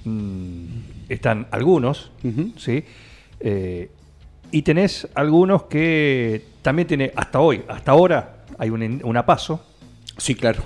mm, 0.04 0.64
están 1.08 1.46
algunos. 1.50 2.10
¿sí? 2.56 2.84
Y 4.50 4.62
tenés 4.62 5.08
algunos 5.14 5.64
que 5.64 6.44
también 6.62 6.86
tiene, 6.86 7.12
hasta 7.16 7.40
hoy, 7.40 7.62
hasta 7.68 7.92
ahora, 7.92 8.41
hay 8.58 8.70
un, 8.70 9.00
una 9.04 9.24
paso. 9.26 9.64
Sí, 10.18 10.34
claro. 10.34 10.62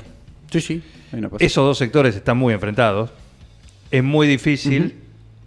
Sí, 0.50 0.60
sí. 0.60 0.82
hay 1.12 1.18
una 1.18 1.28
cosa. 1.28 1.44
Esos 1.44 1.64
dos 1.64 1.78
sectores 1.78 2.14
están 2.16 2.36
muy 2.36 2.52
enfrentados. 2.54 3.10
Es 3.90 4.02
muy 4.02 4.26
difícil, 4.26 4.94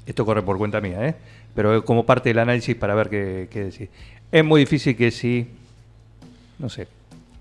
esto 0.05 0.25
corre 0.25 0.41
por 0.41 0.57
cuenta 0.57 0.79
mía, 0.81 1.05
¿eh? 1.07 1.15
pero 1.55 1.83
como 1.83 2.05
parte 2.05 2.29
del 2.29 2.39
análisis 2.39 2.75
para 2.75 2.95
ver 2.95 3.09
qué, 3.09 3.47
qué 3.51 3.65
decir. 3.65 3.89
Es 4.31 4.45
muy 4.45 4.61
difícil 4.61 4.95
que 4.95 5.11
si, 5.11 5.47
no 6.57 6.69
sé, 6.69 6.87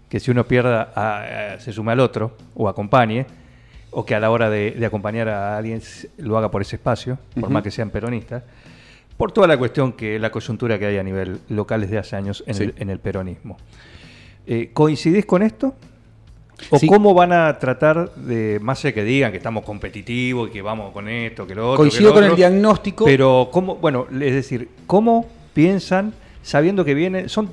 que 0.09 0.19
si 0.19 0.31
uno 0.31 0.45
pierda, 0.47 0.91
a- 0.95 1.55
a- 1.55 1.61
se 1.61 1.73
sume 1.73 1.93
al 1.93 2.01
otro 2.01 2.37
o 2.55 2.69
acompañe, 2.69 3.27
o 3.91 4.05
que 4.05 4.15
a 4.15 4.21
la 4.21 4.31
hora 4.31 4.51
de, 4.51 4.73
de 4.73 4.87
acompañar 4.87 5.29
a 5.29 5.57
alguien 5.57 5.81
lo 6.19 6.37
haga 6.37 6.51
por 6.51 6.63
ese 6.63 6.77
espacio, 6.77 7.19
por 7.41 7.49
más 7.51 7.63
que 7.63 7.71
sean 7.71 7.91
peronistas, 7.91 8.43
por 9.17 9.33
toda 9.33 9.47
la 9.47 9.57
cuestión 9.57 9.93
que 9.93 10.19
la 10.19 10.31
coyuntura 10.31 10.79
que 10.79 10.87
hay 10.87 10.99
a 10.99 11.03
nivel 11.03 11.39
local 11.49 11.81
desde 11.81 11.99
hace 11.99 12.17
años 12.17 12.43
en, 12.47 12.55
Sí. 12.55 12.63
el, 12.65 12.75
en 12.77 12.91
el 12.91 12.99
peronismo. 12.99 13.57
Eh, 14.51 14.71
¿Coincidís 14.73 15.27
con 15.27 15.43
esto? 15.43 15.75
¿O 16.71 16.79
Sí. 16.79 16.87
cómo 16.87 17.13
van 17.13 17.33
a 17.33 17.59
tratar 17.59 18.15
de, 18.15 18.59
más 18.63 18.83
allá 18.83 18.95
que 18.95 19.05
digan 19.05 19.31
que 19.31 19.37
estamos 19.37 19.63
competitivos 19.63 20.49
y 20.49 20.53
que 20.53 20.63
vamos 20.63 20.91
con 20.93 21.07
esto, 21.07 21.47
que 21.47 21.55
lo 21.55 21.73
otro? 21.73 21.85
que 21.85 21.91
Coincido 21.91 22.09
lo 22.09 22.15
con 22.15 22.23
otro, 22.25 22.33
el 22.33 22.37
diagnóstico. 22.39 23.05
Pero, 23.05 23.51
¿cómo, 23.53 23.77
bueno, 23.77 24.07
es 24.11 24.33
decir, 24.35 24.71
¿cómo 24.87 25.29
piensan, 25.53 26.15
sabiendo 26.43 26.83
que 26.85 26.95
vienen, 26.95 27.29
son 27.29 27.51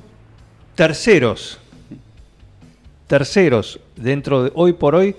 terceros, 0.74 1.60
terceros 3.08 3.80
dentro 3.98 4.44
de 4.46 4.52
hoy 4.56 4.72
por 4.74 4.96
hoy 4.96 5.16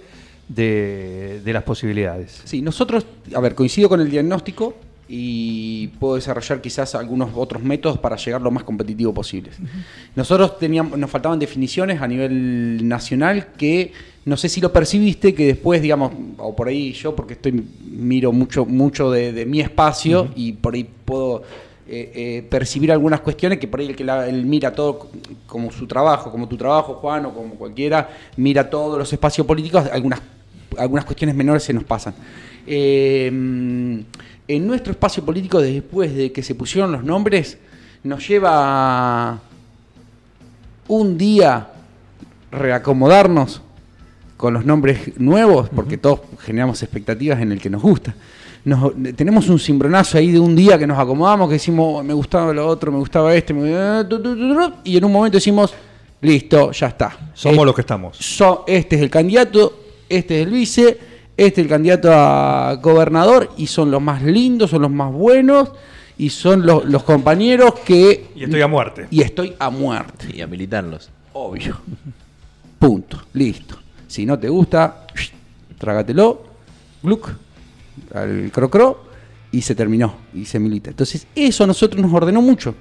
de, 0.49 1.43
de 1.45 1.53
las 1.53 1.63
posibilidades? 1.63 2.41
Sí, 2.45 2.63
nosotros, 2.63 3.07
a 3.35 3.41
ver, 3.41 3.55
coincido 3.55 3.91
con 3.91 4.01
el 4.01 4.11
diagnóstico 4.11 4.75
y 5.09 5.89
puedo 6.01 6.17
desarrollar 6.17 6.61
quizás 6.61 6.95
algunos 6.95 7.31
otros 7.35 7.63
métodos 7.63 7.99
para 7.99 8.17
llegar 8.17 8.43
lo 8.43 8.51
más 8.51 8.65
competitivo 8.65 9.15
posible. 9.15 9.51
Nosotros 10.15 10.59
teníamos, 10.59 10.99
nos 10.99 11.11
faltaban 11.11 11.39
definiciones 11.39 12.01
a 12.03 12.09
nivel 12.09 12.87
nacional 12.89 13.49
que 13.57 13.93
no 14.25 14.37
sé 14.37 14.49
si 14.49 14.61
lo 14.61 14.73
percibiste, 14.73 15.33
que 15.35 15.47
después, 15.47 15.81
digamos, 15.81 16.13
o 16.39 16.57
por 16.57 16.67
ahí 16.67 16.93
yo, 16.93 17.15
porque 17.15 17.35
estoy 17.35 17.65
miro 17.89 18.33
mucho, 18.33 18.65
mucho 18.65 19.11
de, 19.13 19.33
de 19.33 19.47
mi 19.47 19.61
espacio 19.61 20.29
y 20.35 20.53
por 20.55 20.75
ahí 20.75 20.89
puedo 21.05 21.45
eh, 21.89 22.11
eh, 22.17 22.47
percibir 22.51 22.91
algunas 22.91 23.21
cuestiones 23.21 23.61
que 23.61 23.69
por 23.69 23.79
ahí 23.79 23.87
el 23.87 23.95
que 23.95 24.03
la- 24.03 24.29
él 24.29 24.45
mira 24.45 24.73
todo 24.75 25.09
como 25.47 25.71
su 25.71 25.87
trabajo, 25.87 26.33
como 26.33 26.49
tu 26.49 26.57
trabajo, 26.57 26.95
Juan, 26.95 27.27
o 27.27 27.33
como 27.33 27.55
cualquiera, 27.55 28.11
mira 28.37 28.69
todos 28.69 28.99
los 28.99 29.13
espacios 29.13 29.47
políticos, 29.47 29.85
algunas, 29.93 30.21
algunas 30.77 31.05
cuestiones 31.05 31.37
menores 31.37 31.63
se 31.63 31.73
nos 31.73 31.85
pasan. 31.85 32.13
Eh, 32.67 33.31
en 34.49 34.67
nuestro 34.67 34.93
espacio 34.93 35.25
político, 35.25 35.61
después 35.61 36.15
de 36.15 36.33
que 36.33 36.43
se 36.43 36.55
pusieron 36.55 36.93
los 36.93 37.03
nombres, 37.05 37.59
nos 38.05 38.27
lleva 38.27 39.41
un 40.89 41.19
día 41.19 41.69
reacomodarnos 42.51 43.63
con 44.37 44.55
los 44.55 44.65
nombres 44.65 45.19
nuevos, 45.19 45.69
porque 45.71 45.97
todos 45.99 46.21
generamos 46.41 46.83
expectativas 46.83 47.41
en 47.41 47.53
el 47.53 47.61
que 47.61 47.71
nos 47.71 47.83
gusta. 47.83 48.15
Nos- 48.65 48.93
tenemos 49.17 49.49
un 49.49 49.59
cimbronazo 49.59 50.19
ahí 50.19 50.31
de 50.33 50.41
un 50.41 50.55
día 50.55 50.79
que 50.79 50.87
nos 50.87 50.99
acomodamos, 50.99 51.49
que 51.49 51.55
decimos, 51.55 52.01
"Oh, 52.01 52.03
me 52.03 52.13
gustaba 52.15 52.53
lo 52.53 52.67
otro, 52.67 52.93
me 52.93 52.99
gustaba 52.99 53.35
este, 53.35 53.55
me- 53.55 54.05
tu, 54.05 54.23
tu, 54.23 54.37
tu, 54.37 54.55
tu", 54.55 54.73
y 54.85 54.97
en 54.97 55.05
un 55.05 55.13
momento 55.13 55.37
decimos, 55.37 55.73
listo, 56.21 56.71
ya 56.73 56.89
está. 56.89 57.17
Somos 57.35 57.59
Eh, 57.63 57.65
los 57.67 57.75
que 57.75 57.81
estamos. 57.81 58.17
so- 58.17 58.65
este 58.67 58.97
es 58.97 59.03
el 59.03 59.11
candidato, 59.11 59.81
este 60.09 60.41
es 60.41 60.47
el 60.47 60.53
vice, 60.53 60.99
este 61.37 61.61
es 61.61 61.65
el 61.65 61.69
candidato 61.69 62.11
a 62.13 62.79
gobernador, 62.83 63.51
y 63.57 63.67
son 63.67 63.91
los 63.91 64.01
más 64.01 64.23
lindos, 64.23 64.71
son 64.71 64.83
los 64.83 64.91
más 64.91 65.13
buenos, 65.13 65.71
y 66.19 66.31
son 66.31 66.65
los, 66.65 66.87
los 66.87 67.03
compañeros 67.03 67.75
que... 67.85 68.29
Y 68.35 68.45
estoy 68.45 68.63
a 68.63 68.69
muerte. 68.69 69.07
Y 69.11 69.21
estoy 69.21 69.55
a 69.59 69.69
muerte. 69.69 70.29
Y 70.35 70.41
a 70.41 70.47
militarlos. 70.47 71.11
Obvio. 71.35 71.79
Punto. 72.79 73.23
Listo. 73.35 73.79
Si 74.07 74.25
no 74.25 74.39
te 74.39 74.49
gusta, 74.49 75.07
trágatelo, 75.79 76.43
gluck, 77.03 77.31
al 78.15 78.51
crocro, 78.51 79.05
y 79.53 79.61
se 79.61 79.75
terminó. 79.75 80.17
Y 80.33 80.47
se 80.47 80.59
milita. 80.59 80.91
Entonces, 80.91 81.27
eso 81.35 81.65
a 81.65 81.67
nosotros 81.67 82.01
nos 82.01 82.13
ordenó 82.13 82.41
mucho. 82.41 82.75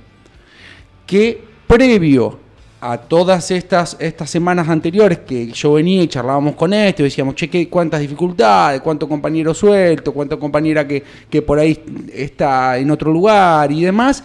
Que 1.06 1.44
previo 1.68 2.45
a 2.82 2.98
todas 2.98 3.50
estas, 3.52 3.98
estas 4.00 4.30
semanas 4.30 4.68
anteriores 4.70 5.20
que 5.20 5.48
yo 5.52 5.74
venía 5.74 6.04
y 6.04 6.08
charlábamos 6.08 6.56
con 6.56 6.74
esto, 6.74 7.02
y 7.02 7.06
decíamos, 7.06 7.36
che, 7.36 7.50
¿qué- 7.50 7.68
cuántas 7.70 8.00
dificultades, 8.02 8.82
cuánto 8.82 9.08
compañero 9.10 9.54
suelto, 9.54 10.14
cuánta 10.14 10.38
compañera 10.38 10.88
que, 10.88 11.04
que 11.30 11.42
por 11.42 11.58
ahí 11.58 11.82
está 12.14 12.78
en 12.78 12.92
otro 12.92 13.12
lugar 13.12 13.72
y 13.72 13.82
demás, 13.84 14.24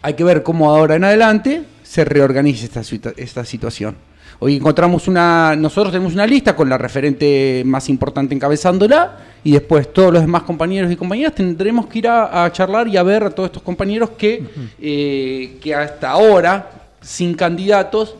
hay 0.00 0.14
que 0.14 0.24
ver 0.24 0.42
cómo 0.42 0.70
ahora 0.70 0.96
en 0.96 1.04
adelante 1.04 1.62
se 1.82 2.04
reorganiza 2.04 2.64
esta, 2.80 3.12
esta 3.16 3.44
situación. 3.44 3.96
Hoy 4.38 4.56
encontramos 4.56 5.06
una, 5.06 5.54
nosotros 5.54 5.92
tenemos 5.92 6.14
una 6.14 6.26
lista 6.26 6.56
con 6.56 6.68
la 6.68 6.76
referente 6.76 7.62
más 7.64 7.88
importante 7.88 8.34
encabezándola 8.34 9.18
y 9.44 9.52
después 9.52 9.92
todos 9.92 10.12
los 10.12 10.22
demás 10.22 10.42
compañeros 10.42 10.90
y 10.90 10.96
compañeras 10.96 11.34
tendremos 11.34 11.86
que 11.86 11.98
ir 12.00 12.08
a, 12.08 12.44
a 12.44 12.50
charlar 12.50 12.88
y 12.88 12.96
a 12.96 13.02
ver 13.04 13.22
a 13.24 13.30
todos 13.30 13.48
estos 13.50 13.62
compañeros 13.62 14.10
que, 14.18 14.42
eh, 14.80 15.58
que 15.62 15.72
hasta 15.74 16.10
ahora, 16.10 16.68
sin 17.02 17.34
candidatos, 17.34 18.16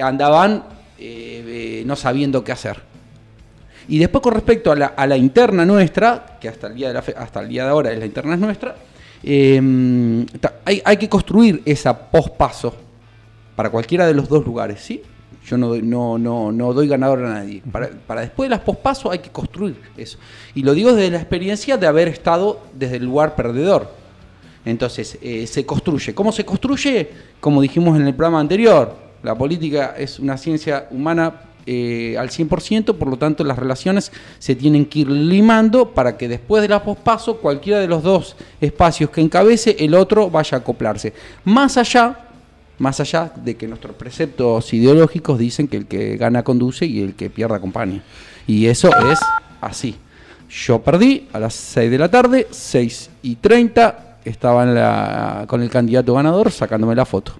andaban 0.00 0.64
eh, 0.98 1.80
eh, 1.80 1.82
no 1.86 1.94
sabiendo 1.96 2.42
qué 2.42 2.52
hacer. 2.52 2.80
Y 3.86 3.98
después 3.98 4.22
con 4.22 4.32
respecto 4.32 4.72
a 4.72 4.76
la, 4.76 4.86
a 4.86 5.06
la 5.06 5.16
interna 5.16 5.64
nuestra, 5.64 6.38
que 6.40 6.48
hasta 6.48 6.66
el 6.68 6.74
día 6.74 6.88
de, 6.88 6.94
la 6.94 7.02
fe- 7.02 7.14
hasta 7.16 7.40
el 7.40 7.48
día 7.48 7.64
de 7.64 7.70
ahora 7.70 7.92
es 7.92 7.98
la 7.98 8.06
interna 8.06 8.34
es 8.34 8.40
nuestra, 8.40 8.74
eh, 9.22 10.26
ta- 10.40 10.54
hay, 10.64 10.80
hay 10.84 10.96
que 10.96 11.08
construir 11.08 11.62
esa 11.64 11.96
pospaso 12.10 12.74
para 13.54 13.70
cualquiera 13.70 14.06
de 14.06 14.14
los 14.14 14.28
dos 14.28 14.44
lugares, 14.44 14.80
¿sí? 14.80 15.02
Yo 15.46 15.58
no 15.58 15.68
doy, 15.68 15.82
no, 15.82 16.16
no, 16.16 16.50
no 16.50 16.72
doy 16.72 16.88
ganador 16.88 17.22
a 17.26 17.34
nadie. 17.34 17.62
Para, 17.70 17.90
para 18.06 18.22
después 18.22 18.46
de 18.48 18.56
las 18.56 18.60
pospasos 18.64 19.12
hay 19.12 19.18
que 19.18 19.28
construir 19.30 19.76
eso. 19.96 20.16
Y 20.54 20.62
lo 20.62 20.72
digo 20.72 20.94
desde 20.94 21.10
la 21.10 21.18
experiencia 21.18 21.76
de 21.76 21.86
haber 21.86 22.08
estado 22.08 22.60
desde 22.72 22.96
el 22.96 23.04
lugar 23.04 23.36
perdedor. 23.36 23.90
Entonces, 24.64 25.18
eh, 25.20 25.46
se 25.46 25.66
construye. 25.66 26.14
¿Cómo 26.14 26.32
se 26.32 26.44
construye? 26.44 27.10
Como 27.40 27.60
dijimos 27.60 27.98
en 27.98 28.06
el 28.06 28.14
programa 28.14 28.40
anterior, 28.40 28.96
la 29.22 29.34
política 29.34 29.94
es 29.96 30.18
una 30.18 30.36
ciencia 30.36 30.86
humana 30.90 31.40
eh, 31.66 32.16
al 32.18 32.28
100%, 32.28 32.94
por 32.96 33.08
lo 33.08 33.16
tanto 33.16 33.42
las 33.42 33.58
relaciones 33.58 34.12
se 34.38 34.54
tienen 34.54 34.84
que 34.84 35.00
ir 35.00 35.10
limando 35.10 35.92
para 35.92 36.18
que 36.18 36.28
después 36.28 36.60
de 36.60 36.68
la 36.68 36.84
pospaso 36.84 37.38
cualquiera 37.38 37.80
de 37.80 37.86
los 37.86 38.02
dos 38.02 38.36
espacios 38.60 39.08
que 39.08 39.22
encabece, 39.22 39.76
el 39.78 39.94
otro 39.94 40.28
vaya 40.28 40.58
a 40.58 40.60
acoplarse. 40.60 41.14
Más 41.44 41.78
allá, 41.78 42.18
más 42.78 43.00
allá 43.00 43.32
de 43.34 43.56
que 43.56 43.66
nuestros 43.66 43.96
preceptos 43.96 44.74
ideológicos 44.74 45.38
dicen 45.38 45.68
que 45.68 45.78
el 45.78 45.86
que 45.86 46.18
gana 46.18 46.42
conduce 46.42 46.84
y 46.84 47.00
el 47.00 47.14
que 47.14 47.30
pierde 47.30 47.54
acompaña. 47.54 48.02
Y 48.46 48.66
eso 48.66 48.90
es 49.10 49.18
así. 49.62 49.96
Yo 50.50 50.82
perdí 50.82 51.28
a 51.32 51.40
las 51.40 51.54
6 51.54 51.90
de 51.90 51.98
la 51.98 52.10
tarde, 52.10 52.46
6 52.50 53.10
y 53.22 53.36
30, 53.36 54.13
estaba 54.24 54.62
en 54.64 54.74
la- 54.74 55.44
con 55.46 55.62
el 55.62 55.70
candidato 55.70 56.14
ganador 56.14 56.50
sacándome 56.50 56.94
la 56.94 57.04
foto. 57.04 57.32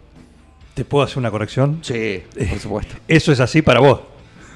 ¿Te 0.75 0.85
puedo 0.85 1.05
hacer 1.05 1.19
una 1.19 1.31
corrección? 1.31 1.79
Sí, 1.83 2.23
por 2.51 2.59
supuesto. 2.59 2.95
Eso 3.07 3.33
es 3.33 3.41
así 3.41 3.63
para 3.63 3.81
vos. 3.81 4.01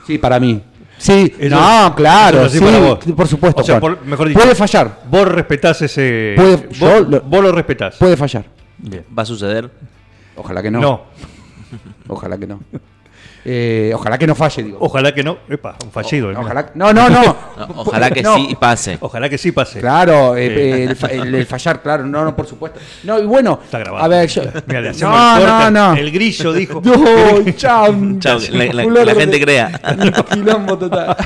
Sí, 0.07 0.19
para 0.19 0.41
mí. 0.41 0.61
Sí, 0.99 1.33
Eso- 1.39 1.55
no, 1.55 1.95
claro, 1.95 2.41
es 2.41 2.47
así 2.47 2.59
sí, 2.59 2.65
para 2.65 2.79
vos. 2.81 2.99
por 3.17 3.29
supuesto. 3.29 3.61
O 3.63 3.65
sea, 3.65 3.79
por- 3.79 4.05
mejor 4.05 4.27
dicho, 4.29 4.41
puede 4.41 4.55
fallar, 4.57 5.01
Vos 5.09 5.29
respetás 5.29 5.81
ese. 5.83 6.33
Puede- 6.35 6.57
vos, 6.57 6.77
yo 6.79 7.01
lo- 7.01 7.21
vos 7.21 7.43
lo 7.43 7.53
respetás. 7.53 7.97
puede 7.97 8.17
fallar. 8.17 8.45
Bien. 8.79 9.05
¿Va 9.17 9.23
a 9.23 9.27
suceder? 9.27 9.71
Ojalá 10.35 10.61
que 10.63 10.71
no. 10.73 10.81
No. 10.81 11.03
Ojalá 12.09 12.37
que 12.37 12.47
no. 12.49 12.61
Eh, 13.51 13.93
ojalá 13.95 14.19
que 14.19 14.27
no 14.27 14.35
falle, 14.35 14.63
digo. 14.63 14.77
Ojalá 14.79 15.15
que 15.15 15.23
no. 15.23 15.39
Epa, 15.49 15.75
un 15.83 15.91
fallido. 15.91 16.29
mira. 16.29 16.41
Ojalá, 16.41 16.71
no, 16.75 16.93
no, 16.93 17.09
no. 17.09 17.23
No, 17.25 17.69
ojalá 17.77 18.11
que 18.11 18.23
No. 18.23 18.35
sí 18.37 18.55
pase. 18.61 18.99
Ojalá 19.01 19.29
que 19.31 19.39
sí 19.39 19.53
pase. 19.53 19.81
Claro, 19.81 20.37
eh, 20.37 20.47
eh, 20.49 20.85
el, 20.91 20.97
fa- 20.97 21.07
el- 21.07 21.35
el 21.35 21.47
fallar, 21.47 21.81
claro, 21.81 22.05
no, 22.05 22.25
no, 22.27 22.37
por 22.37 22.47
supuesto. 22.47 22.79
No, 23.05 23.19
y 23.19 23.25
bueno, 23.25 23.59
Está 23.65 23.79
grabado. 23.79 24.05
a 24.05 24.09
ver, 24.09 24.29
yo, 24.29 24.43
Mira, 24.67 24.81
le 24.83 24.89
hacemos 24.91 25.17
no, 25.17 25.37
el 25.39 25.47
no, 25.47 25.71
no. 25.71 25.95
El 25.97 26.11
grillo 26.11 26.53
dijo. 26.53 26.83
No, 26.85 27.51
chao. 27.53 27.87
Chao, 28.19 28.39
la- 28.51 28.65
la- 28.67 28.83
Fulano 28.83 29.05
la 29.05 29.15
gente 29.15 29.41
crea. 29.41 29.81
Quilombo 30.31 30.77
total. 30.77 31.17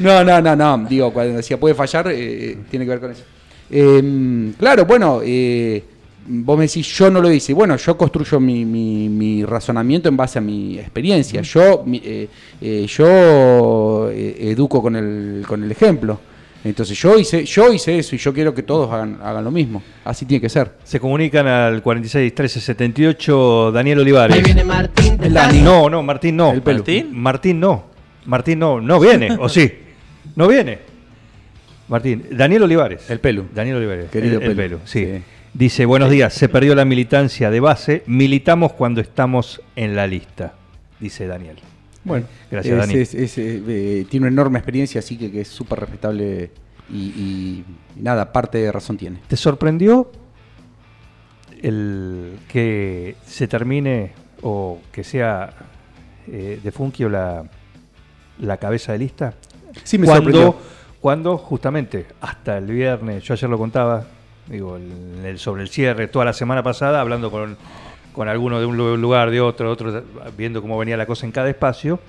no, 0.00 0.22
no, 0.22 0.40
no, 0.42 0.54
no. 0.56 0.78
Digo, 0.86 1.12
cuando 1.14 1.36
decía 1.38 1.58
puede 1.58 1.74
fallar, 1.74 2.08
eh, 2.10 2.58
tiene 2.70 2.84
que 2.84 2.90
ver 2.90 3.00
con 3.00 3.12
eso. 3.12 3.22
Eh, 3.70 4.52
claro, 4.58 4.84
bueno, 4.84 5.20
eh, 5.24 5.82
vos 6.28 6.58
me 6.58 6.66
decís, 6.66 6.86
yo 6.86 7.10
no 7.10 7.20
lo 7.20 7.30
hice. 7.30 7.52
Bueno, 7.54 7.76
yo 7.76 7.96
construyo 7.96 8.38
mi, 8.40 8.64
mi- 8.64 9.08
mi 9.08 9.44
razonamiento 9.44 10.08
en 10.08 10.16
base 10.16 10.38
a 10.38 10.42
mi 10.42 10.78
experiencia. 10.78 11.40
Yo, 11.42 11.82
mi- 11.86 12.02
eh, 12.04 12.28
eh, 12.60 12.86
yo 12.88 14.10
eh, 14.10 14.36
educo 14.50 14.82
con 14.82 14.96
el, 14.96 15.44
con 15.46 15.62
el 15.64 15.70
ejemplo. 15.70 16.20
Entonces 16.64 16.98
yo 16.98 17.16
hice, 17.16 17.44
yo 17.44 17.72
hice 17.72 17.96
eso 17.96 18.16
y 18.16 18.18
yo 18.18 18.34
quiero 18.34 18.52
que 18.52 18.64
todos 18.64 18.92
hagan, 18.92 19.18
hagan 19.22 19.44
lo 19.44 19.52
mismo. 19.52 19.82
Así 20.04 20.26
tiene 20.26 20.40
que 20.40 20.48
ser. 20.48 20.72
Se 20.82 20.98
comunican 20.98 21.46
al 21.46 21.80
46 21.80 22.34
13 22.34 22.60
78 22.60 23.70
Daniel 23.72 24.00
Olivares. 24.00 24.36
Ahí 24.36 24.42
viene 24.42 24.64
Martín 24.64 25.16
de. 25.16 25.30
No, 25.30 25.88
no, 25.88 26.02
Martín 26.02 26.36
no. 26.36 26.50
El 26.52 26.62
pelo. 26.62 26.78
¿Martín? 26.78 27.08
Martín 27.12 27.60
no. 27.60 27.84
Martín 28.24 28.58
no. 28.58 28.80
No 28.80 28.98
viene, 28.98 29.36
¿o 29.38 29.48
sí? 29.48 29.70
No 30.34 30.48
viene. 30.48 30.78
Martín, 31.88 32.24
Daniel 32.32 32.64
Olivares. 32.64 33.08
El 33.10 33.20
Pelu. 33.20 33.44
Daniel 33.54 33.76
Olivares. 33.76 34.10
Querido 34.10 34.40
el, 34.40 34.50
el 34.50 34.56
Pelu, 34.56 34.78
sí. 34.84 35.04
sí. 35.04 35.22
Dice, 35.56 35.86
buenos 35.86 36.10
días, 36.10 36.34
se 36.34 36.50
perdió 36.50 36.74
la 36.74 36.84
militancia 36.84 37.50
de 37.50 37.60
base, 37.60 38.02
militamos 38.06 38.74
cuando 38.74 39.00
estamos 39.00 39.62
en 39.74 39.96
la 39.96 40.06
lista, 40.06 40.52
dice 41.00 41.26
Daniel. 41.26 41.56
Bueno, 42.04 42.26
Gracias, 42.50 42.74
es- 42.74 42.86
Dani. 42.88 43.00
es- 43.00 43.14
es, 43.14 43.38
eh, 43.38 43.62
eh, 43.66 44.06
tiene 44.10 44.26
una 44.26 44.32
enorme 44.34 44.58
experiencia, 44.58 44.98
así 44.98 45.16
que, 45.16 45.30
que 45.32 45.40
es 45.40 45.48
súper 45.48 45.80
respetable 45.80 46.50
y, 46.92 46.96
y- 46.96 47.64
y 47.96 48.02
nada, 48.02 48.32
parte 48.32 48.58
de 48.58 48.70
razón 48.70 48.98
tiene. 48.98 49.20
¿Te 49.26 49.36
sorprendió 49.36 50.10
el 51.62 52.38
que 52.48 53.16
se 53.24 53.48
termine 53.48 54.12
o 54.42 54.80
que 54.92 55.04
sea 55.04 55.54
eh, 56.28 56.60
de 56.62 56.72
Funkio 56.72 57.08
la, 57.08 57.44
la 58.40 58.56
cabeza 58.58 58.92
de 58.92 58.98
lista? 58.98 59.32
Sí, 59.84 59.96
me 59.96 60.06
cuando, 60.06 60.24
sorprendió. 60.32 60.56
cuando 61.00 61.38
justamente 61.38 62.04
hasta 62.20 62.58
el 62.58 62.66
viernes, 62.66 63.22
yo 63.24 63.32
ayer 63.32 63.48
lo 63.48 63.56
contaba, 63.58 64.04
digo, 64.48 64.76
el- 64.76 65.24
el- 65.24 65.38
sobre 65.38 65.62
el 65.62 65.68
cierre, 65.68 66.08
toda 66.08 66.24
la 66.24 66.32
semana 66.32 66.62
pasada, 66.62 67.00
hablando 67.00 67.30
con, 67.30 67.56
con 68.12 68.28
alguno 68.28 68.58
de 68.60 68.66
un 68.66 68.76
lu- 68.76 68.96
lugar, 68.96 69.30
de 69.30 69.40
otro, 69.40 69.70
otro, 69.70 70.02
viendo 70.36 70.62
cómo 70.62 70.78
venía 70.78 70.96
la 70.96 71.06
cosa 71.06 71.26
en 71.26 71.32
cada 71.32 71.48
espacio, 71.48 72.00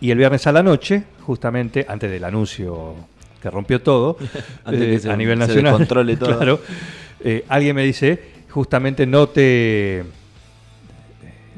y 0.00 0.10
el 0.10 0.18
viernes 0.18 0.46
a 0.46 0.52
la 0.52 0.62
noche, 0.62 1.04
justamente 1.22 1.84
antes 1.88 2.10
del 2.10 2.24
anuncio 2.24 2.94
que 3.42 3.50
rompió 3.50 3.80
todo, 3.80 4.16
Antes 4.64 4.80
que 4.82 4.94
eh, 4.94 4.98
se- 5.00 5.10
a 5.10 5.16
nivel 5.16 5.38
se 5.38 5.46
nacional, 5.46 5.72
descontrole 5.72 6.16
todo. 6.18 6.36
claro, 6.36 6.60
eh, 7.20 7.44
alguien 7.48 7.74
me 7.76 7.84
dice, 7.84 8.20
justamente 8.50 9.06
no 9.06 9.28
te... 9.28 10.04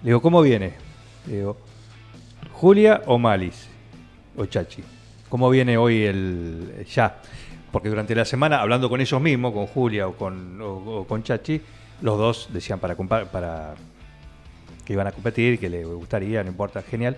Le 0.03 0.07
digo, 0.07 0.23
¿cómo 0.23 0.41
viene? 0.41 0.73
Le 1.27 1.37
digo, 1.37 1.59
¿Julia 2.53 3.03
o 3.07 3.19
Malis? 3.19 3.69
O 4.37 4.47
Chachi. 4.47 4.83
¿Cómo 5.29 5.51
viene 5.51 5.77
hoy 5.77 6.03
el 6.05 6.87
ya? 6.95 7.17
Porque 7.73 7.89
durante 7.89 8.15
la 8.15 8.25
semana, 8.25 8.61
hablando 8.61 8.89
con 8.89 9.01
ellos 9.01 9.21
mismos, 9.21 9.53
con 9.53 9.67
Julia 9.67 10.09
o 10.09 10.15
con, 10.17 10.61
o- 10.61 11.01
o 11.01 11.07
con 11.07 11.23
Chachi, 11.23 11.61
los 12.03 12.19
dos 12.19 12.49
decían 12.53 12.79
para, 12.81 12.97
que 14.85 14.93
iban 14.93 15.07
a 15.07 15.13
competir, 15.13 15.59
que 15.59 15.69
les 15.69 15.87
gustaría, 15.87 16.43
no 16.43 16.51
importa, 16.51 16.83
genial. 16.83 17.17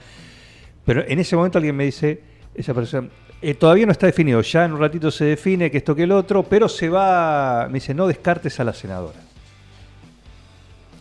Pero 0.85 1.05
en 1.07 1.19
ese 1.19 1.37
momento 1.37 1.59
alguien 1.59 1.77
me 1.77 1.85
dice, 1.85 2.21
esa 2.55 2.75
persona, 2.75 3.09
eh, 3.41 3.55
todavía 3.55 3.87
no 3.87 3.93
está 3.93 4.07
definido, 4.07 4.41
ya 4.43 4.65
en 4.65 4.73
un 4.73 4.81
ratito 4.81 5.11
se 5.11 5.25
define 5.25 5.71
que 5.71 5.79
esto 5.79 5.95
que 5.95 6.03
el 6.03 6.13
otro, 6.13 6.43
pero 6.43 6.69
se 6.69 6.89
va, 6.89 7.67
me 7.69 7.75
dice, 7.75 7.95
no 7.95 8.07
descartes 8.07 8.59
a 8.61 8.65
la 8.65 8.75
senadora. 8.75 9.19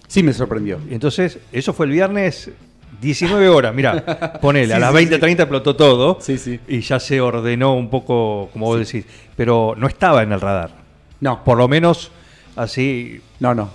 Sí, 0.08 0.24
me 0.24 0.34
sorprendió. 0.34 0.80
Entonces, 0.90 1.40
eso 1.52 1.74
fue 1.74 1.86
el 1.86 1.92
viernes 1.94 2.52
19 3.00 3.50
horas, 3.50 3.74
mira, 3.74 4.40
ponele, 4.42 4.74
a 4.74 4.78
Sí, 4.78 4.82
las 4.82 4.92
sí, 4.96 5.06
20.30 5.08 5.40
explotó 5.40 5.76
todo 5.76 6.18
Sí, 6.20 6.38
sí. 6.38 6.60
y 6.68 6.82
ya 6.82 7.00
se 7.00 7.22
ordenó 7.22 7.76
un 7.76 7.90
poco, 7.90 8.50
como 8.54 8.66
vos 8.68 8.80
decís, 8.80 9.06
pero 9.36 9.74
no 9.78 9.88
estaba 9.88 10.24
en 10.24 10.32
el 10.32 10.42
radar. 10.42 10.72
No, 11.20 11.44
Por 11.44 11.58
lo 11.58 11.68
menos 11.68 12.12
así, 12.56 13.22
no, 13.40 13.54
no. 13.54 13.70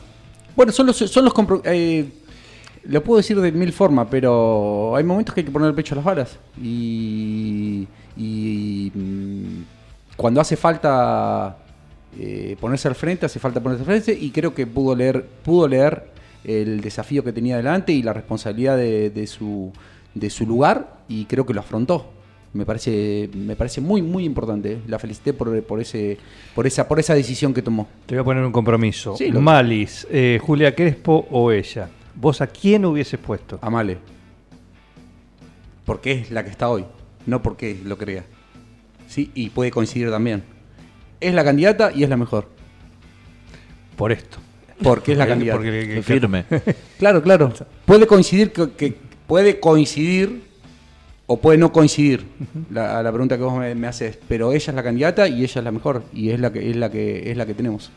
Bueno, 0.54 0.72
son 0.72 0.86
los, 0.86 0.96
son 0.96 1.24
los 1.24 1.34
eh, 1.64 2.08
lo 2.84 3.02
puedo 3.02 3.18
decir 3.18 3.40
de 3.40 3.52
mil 3.52 3.72
formas, 3.72 4.08
pero 4.10 4.94
hay 4.96 5.04
momentos 5.04 5.34
que 5.34 5.40
hay 5.40 5.44
que 5.44 5.50
poner 5.52 5.68
el 5.68 5.74
pecho 5.74 5.94
a 5.94 5.96
las 5.96 6.04
balas. 6.04 6.38
Y, 6.62 7.86
y, 8.16 8.90
mm, 8.94 9.62
cuando 10.16 10.40
hace 10.40 10.56
falta 10.56 11.56
eh, 12.18 12.56
ponerse 12.60 12.88
al 12.88 12.94
frente, 12.94 13.26
hace 13.26 13.38
falta 13.38 13.60
ponerse 13.60 13.82
al 13.82 13.86
frente. 13.86 14.12
Y 14.12 14.30
creo 14.30 14.54
que 14.54 14.66
pudo 14.66 14.94
leer, 14.94 15.24
pudo 15.44 15.68
leer 15.68 16.10
el 16.46 16.80
desafío 16.80 17.22
que 17.24 17.32
tenía 17.32 17.56
delante 17.56 17.92
y 17.92 18.02
la 18.02 18.12
responsabilidad 18.12 18.76
de, 18.76 19.10
de 19.10 19.26
su, 19.26 19.72
de 20.14 20.30
su 20.30 20.46
lugar. 20.46 20.98
Y 21.08 21.24
creo 21.26 21.44
que 21.44 21.52
lo 21.54 21.60
afrontó. 21.60 22.12
Me 22.52 22.64
parece, 22.64 23.28
me 23.34 23.54
parece 23.54 23.82
muy, 23.82 24.00
muy 24.00 24.24
importante. 24.24 24.72
eh. 24.72 24.78
La 24.86 24.98
felicité 24.98 25.34
por, 25.34 25.62
por, 25.64 25.80
ese, 25.80 26.16
por, 26.54 26.66
esa, 26.66 26.88
por 26.88 26.98
esa 26.98 27.14
decisión 27.14 27.52
que 27.52 27.60
tomó. 27.60 27.86
te 28.06 28.14
voy 28.14 28.22
a 28.22 28.24
poner 28.24 28.44
un 28.44 28.52
compromiso. 28.52 29.14
Sí, 29.16 29.30
Malis, 29.30 30.06
eh, 30.10 30.38
Julia 30.42 30.74
Crespo 30.74 31.26
o 31.30 31.52
ella. 31.52 31.90
¿Vos 32.14 32.40
a 32.40 32.46
quién 32.46 32.86
hubieses 32.86 33.20
puesto? 33.20 33.58
Amale. 33.60 33.98
Porque 35.84 36.12
es 36.12 36.30
la 36.30 36.42
que 36.44 36.50
está 36.50 36.68
hoy, 36.70 36.84
no 37.26 37.42
porque 37.42 37.78
lo 37.84 37.98
crea. 37.98 38.24
Sí, 39.06 39.30
y 39.34 39.50
puede 39.50 39.70
coincidir 39.70 40.10
también. 40.10 40.42
Es 41.20 41.34
la 41.34 41.44
candidata 41.44 41.92
y 41.94 42.04
es 42.04 42.08
la 42.08 42.16
mejor. 42.16 42.48
Por 43.96 44.12
esto. 44.12 44.38
Porque 44.82 45.12
es 45.12 45.18
la 45.18 45.26
candidata. 45.26 45.58
Porque- 45.58 46.02
firme. 46.02 46.44
Claro, 46.98 47.22
claro. 47.22 47.52
Puede 47.84 48.06
coincidir 48.06 48.52
que, 48.52 48.70
que- 48.72 48.96
puede 49.26 49.58
coincidir 49.60 50.42
o 51.26 51.38
puede 51.38 51.58
no 51.58 51.72
coincidir. 51.72 52.24
la, 52.70 52.98
a 52.98 53.02
la 53.02 53.10
pregunta 53.10 53.36
que 53.36 53.42
vos 53.42 53.58
me, 53.58 53.74
me 53.74 53.86
haces, 53.86 54.18
pero 54.28 54.52
ella 54.52 54.70
es 54.70 54.74
la 54.74 54.82
candidata 54.82 55.28
y 55.28 55.42
ella 55.44 55.58
es 55.60 55.64
la 55.64 55.72
mejor 55.72 56.04
y 56.12 56.30
es 56.30 56.38
la 56.40 56.52
que 56.52 56.70
es 56.70 56.76
la 56.76 56.90
que 56.90 57.30
es 57.30 57.36
la 57.36 57.44
que 57.46 57.54
tenemos. 57.54 57.90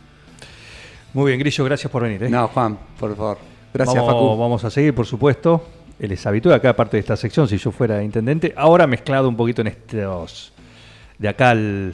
Muy 1.14 1.28
bien, 1.32 1.40
Grillo, 1.40 1.64
gracias 1.66 1.92
por 1.92 2.04
venir. 2.04 2.24
¿eh? 2.24 2.30
No, 2.30 2.48
Juan, 2.50 2.78
por 3.00 3.16
favor. 3.16 3.38
Gracias, 3.74 3.96
vamos, 3.96 4.12
Facu. 4.14 4.38
Vamos 4.38 4.64
a 4.64 4.70
seguir, 4.70 4.94
por 4.94 5.06
supuesto. 5.06 5.68
Él 6.00 6.12
es 6.12 6.26
habitual 6.26 6.56
acá, 6.56 6.70
aparte 6.70 6.98
de 6.98 7.02
esta 7.02 7.18
sección, 7.18 7.48
si 7.48 7.58
yo 7.58 7.72
fuera 7.72 8.02
intendente. 8.04 8.54
Ahora 8.56 8.88
mezclado 8.88 9.28
un 9.28 9.36
poquito 9.36 9.62
en 9.62 9.68
estos. 9.68 10.54
De 11.18 11.28
acá 11.28 11.50
al 11.52 11.94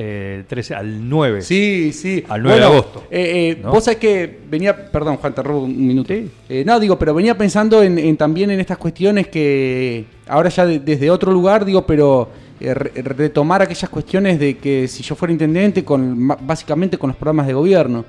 eh, 0.00 0.44
13, 0.46 0.74
al 0.76 1.08
9. 1.08 1.42
Sí, 1.42 1.92
sí. 1.92 2.22
Al 2.28 2.40
9 2.42 2.58
de 2.60 2.64
agosto, 2.64 3.02
eh, 3.10 3.50
eh, 3.56 3.60
¿no? 3.60 3.72
Vos 3.72 3.82
sabés 3.82 3.98
que 3.98 4.38
venía, 4.48 4.90
perdón 4.92 5.16
Juan, 5.16 5.34
te 5.34 5.42
robo 5.42 5.64
un 5.64 5.86
minuto. 5.88 6.14
Sí. 6.14 6.30
Eh, 6.48 6.62
no, 6.64 6.78
digo, 6.78 6.96
pero 6.96 7.12
venía 7.14 7.36
pensando 7.36 7.82
en, 7.82 7.98
en 7.98 8.16
también 8.16 8.50
en 8.52 8.60
estas 8.60 8.78
cuestiones 8.78 9.26
que 9.26 10.04
ahora 10.28 10.50
ya 10.50 10.64
de- 10.66 10.78
desde 10.78 11.10
otro 11.10 11.32
lugar, 11.32 11.64
digo, 11.64 11.84
pero 11.84 12.28
eh, 12.60 12.74
re- 12.74 12.92
retomar 13.02 13.60
aquellas 13.62 13.90
cuestiones 13.90 14.38
de 14.38 14.56
que 14.56 14.86
si 14.86 15.02
yo 15.02 15.16
fuera 15.16 15.32
intendente, 15.32 15.84
con 15.84 16.28
básicamente 16.46 16.96
con 16.96 17.08
los 17.08 17.16
programas 17.16 17.48
de 17.48 17.54
gobierno. 17.54 18.04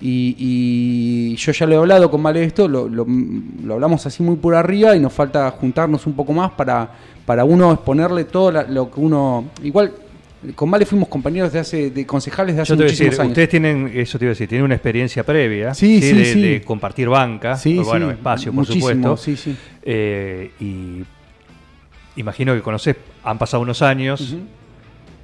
y, 0.00 0.36
y 0.38 1.36
yo 1.36 1.52
ya 1.52 1.66
lo 1.66 1.74
he 1.74 1.76
hablado 1.78 2.10
con 2.10 2.22
Vale 2.22 2.40
de 2.40 2.46
esto, 2.46 2.66
lo, 2.68 2.88
lo- 2.88 3.06
lo 3.64 3.74
hablamos 3.74 4.04
así 4.06 4.22
muy 4.22 4.36
por 4.36 4.54
arriba 4.54 4.96
y 4.96 5.00
nos 5.00 5.12
falta 5.12 5.50
juntarnos 5.50 6.06
un 6.06 6.12
poco 6.14 6.32
más 6.32 6.50
para, 6.52 6.90
para 7.26 7.44
uno 7.44 7.72
exponerle 7.72 8.24
todo 8.24 8.50
la- 8.52 8.62
lo 8.64 8.90
que 8.90 9.00
uno... 9.00 9.44
Igual, 9.62 9.92
con 10.54 10.70
Vale 10.70 10.84
fuimos 10.86 11.08
compañeros 11.08 11.52
de 11.52 11.58
hace 11.58 11.90
de 11.90 12.06
concejales 12.06 12.54
de 12.56 12.62
hace 12.62 12.68
Yo 12.70 12.76
te 12.76 12.82
voy 12.82 12.84
a 12.84 12.90
muchísimos 12.90 13.10
decir, 13.10 13.20
años. 13.22 13.30
ustedes 13.32 13.48
tienen, 13.48 13.90
eso 13.94 14.18
te 14.18 14.24
iba 14.26 14.30
a 14.30 14.34
decir, 14.34 14.48
tienen 14.48 14.64
una 14.64 14.74
experiencia 14.74 15.24
previa 15.24 15.74
Sí, 15.74 16.00
sí, 16.00 16.12
de, 16.12 16.24
sí. 16.24 16.40
de 16.42 16.62
compartir 16.62 17.08
banca, 17.08 17.56
Sí, 17.56 17.78
o 17.78 17.84
bueno, 17.84 18.06
sí, 18.08 18.12
espacio, 18.12 18.52
por 18.52 18.66
supuesto. 18.66 19.16
sí, 19.16 19.36
sí. 19.36 19.56
Eh, 19.82 20.50
y 20.60 21.04
imagino 22.20 22.54
que 22.54 22.62
conocés, 22.62 22.96
han 23.24 23.38
pasado 23.38 23.62
unos 23.62 23.82
años, 23.82 24.34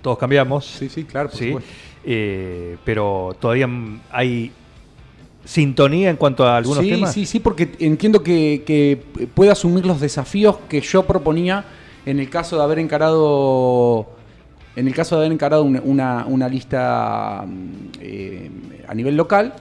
todos 0.00 0.18
cambiamos. 0.18 0.66
Sí, 0.66 0.88
sí, 0.88 1.04
claro, 1.04 1.28
por 1.30 1.38
¿sí? 1.38 1.46
supuesto. 1.48 1.70
Eh, 2.04 2.76
pero 2.84 3.36
todavía 3.38 3.68
hay 4.10 4.50
sintonía 5.44 6.10
en 6.10 6.16
cuanto 6.16 6.44
a 6.44 6.56
algunos 6.56 6.82
sí, 6.84 6.90
temas. 6.90 7.12
Sí, 7.12 7.26
sí, 7.26 7.38
porque 7.40 7.70
entiendo 7.80 8.22
que, 8.22 8.62
que 8.66 9.00
puede 9.34 9.50
asumir 9.50 9.84
los 9.86 10.00
desafíos 10.00 10.56
que 10.68 10.80
yo 10.80 11.04
proponía 11.04 11.64
en 12.06 12.18
el 12.18 12.28
caso 12.28 12.56
de 12.56 12.62
haber 12.64 12.78
encarado 12.80 14.08
en 14.76 14.86
el 14.88 14.94
caso 14.94 15.16
de 15.16 15.22
haber 15.22 15.32
encarado 15.32 15.62
una, 15.64 15.80
una- 15.84 16.24
una 16.26 16.48
lista 16.48 17.44
mm, 17.46 17.70
eh, 18.00 18.50
a 18.88 18.94
nivel 18.94 19.16
local. 19.16 19.52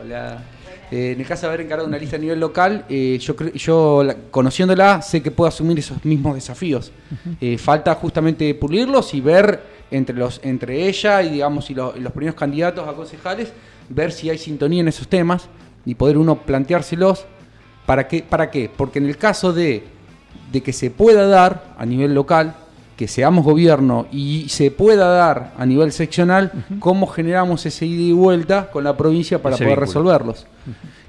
Hola. 0.00 0.38
Eh, 0.90 1.12
en 1.12 1.20
el 1.20 1.26
caso 1.26 1.42
de 1.42 1.48
haber 1.48 1.60
encarado 1.66 1.86
una 1.86 1.98
lista 1.98 2.16
a 2.16 2.18
nivel 2.18 2.40
local, 2.40 2.84
eh, 2.88 3.18
yo, 3.20 3.34
yo 3.54 4.02
la- 4.04 4.16
conociéndola 4.30 5.02
sé 5.02 5.22
que 5.22 5.30
puedo 5.30 5.48
asumir 5.48 5.78
esos 5.78 6.02
mismos 6.04 6.34
desafíos. 6.34 6.92
Eh, 7.40 7.58
falta 7.58 7.94
justamente 7.94 8.54
pulirlos 8.54 9.12
y 9.14 9.20
ver 9.20 9.78
entre 9.90 10.14
los 10.16 10.40
entre 10.44 10.86
ella 10.86 11.22
y 11.22 11.30
digamos 11.30 11.70
y, 11.70 11.74
lo- 11.74 11.94
y 11.96 12.00
los 12.00 12.12
primeros 12.12 12.38
candidatos 12.38 12.86
a 12.88 12.92
concejales 12.92 13.52
ver 13.88 14.12
si 14.12 14.28
hay 14.28 14.36
sintonía 14.38 14.80
en 14.82 14.88
esos 14.88 15.08
temas 15.08 15.48
y 15.86 15.94
poder 15.94 16.18
uno 16.18 16.36
planteárselos 16.42 17.24
para 17.86 18.06
qué 18.06 18.22
para 18.22 18.50
qué 18.50 18.70
porque 18.74 18.98
en 18.98 19.06
el 19.06 19.16
caso 19.16 19.52
de 19.54 19.84
de 20.52 20.62
que 20.62 20.74
se 20.74 20.90
pueda 20.90 21.26
dar 21.26 21.74
a 21.78 21.86
nivel 21.86 22.12
local 22.14 22.54
que 22.98 23.06
seamos 23.08 23.44
gobierno 23.44 24.06
y 24.12 24.46
se 24.48 24.70
pueda 24.72 25.08
dar 25.08 25.52
a 25.56 25.64
nivel 25.64 25.92
seccional 25.92 26.50
cómo 26.80 27.06
generamos 27.06 27.64
ese 27.64 27.86
ida 27.86 28.02
y 28.02 28.12
vuelta 28.12 28.70
con 28.72 28.82
la 28.84 28.96
provincia 28.96 29.40
para 29.40 29.54
Ese 29.54 29.64
poder 29.64 29.78
vínculo. 29.78 29.86
resolverlos 29.86 30.46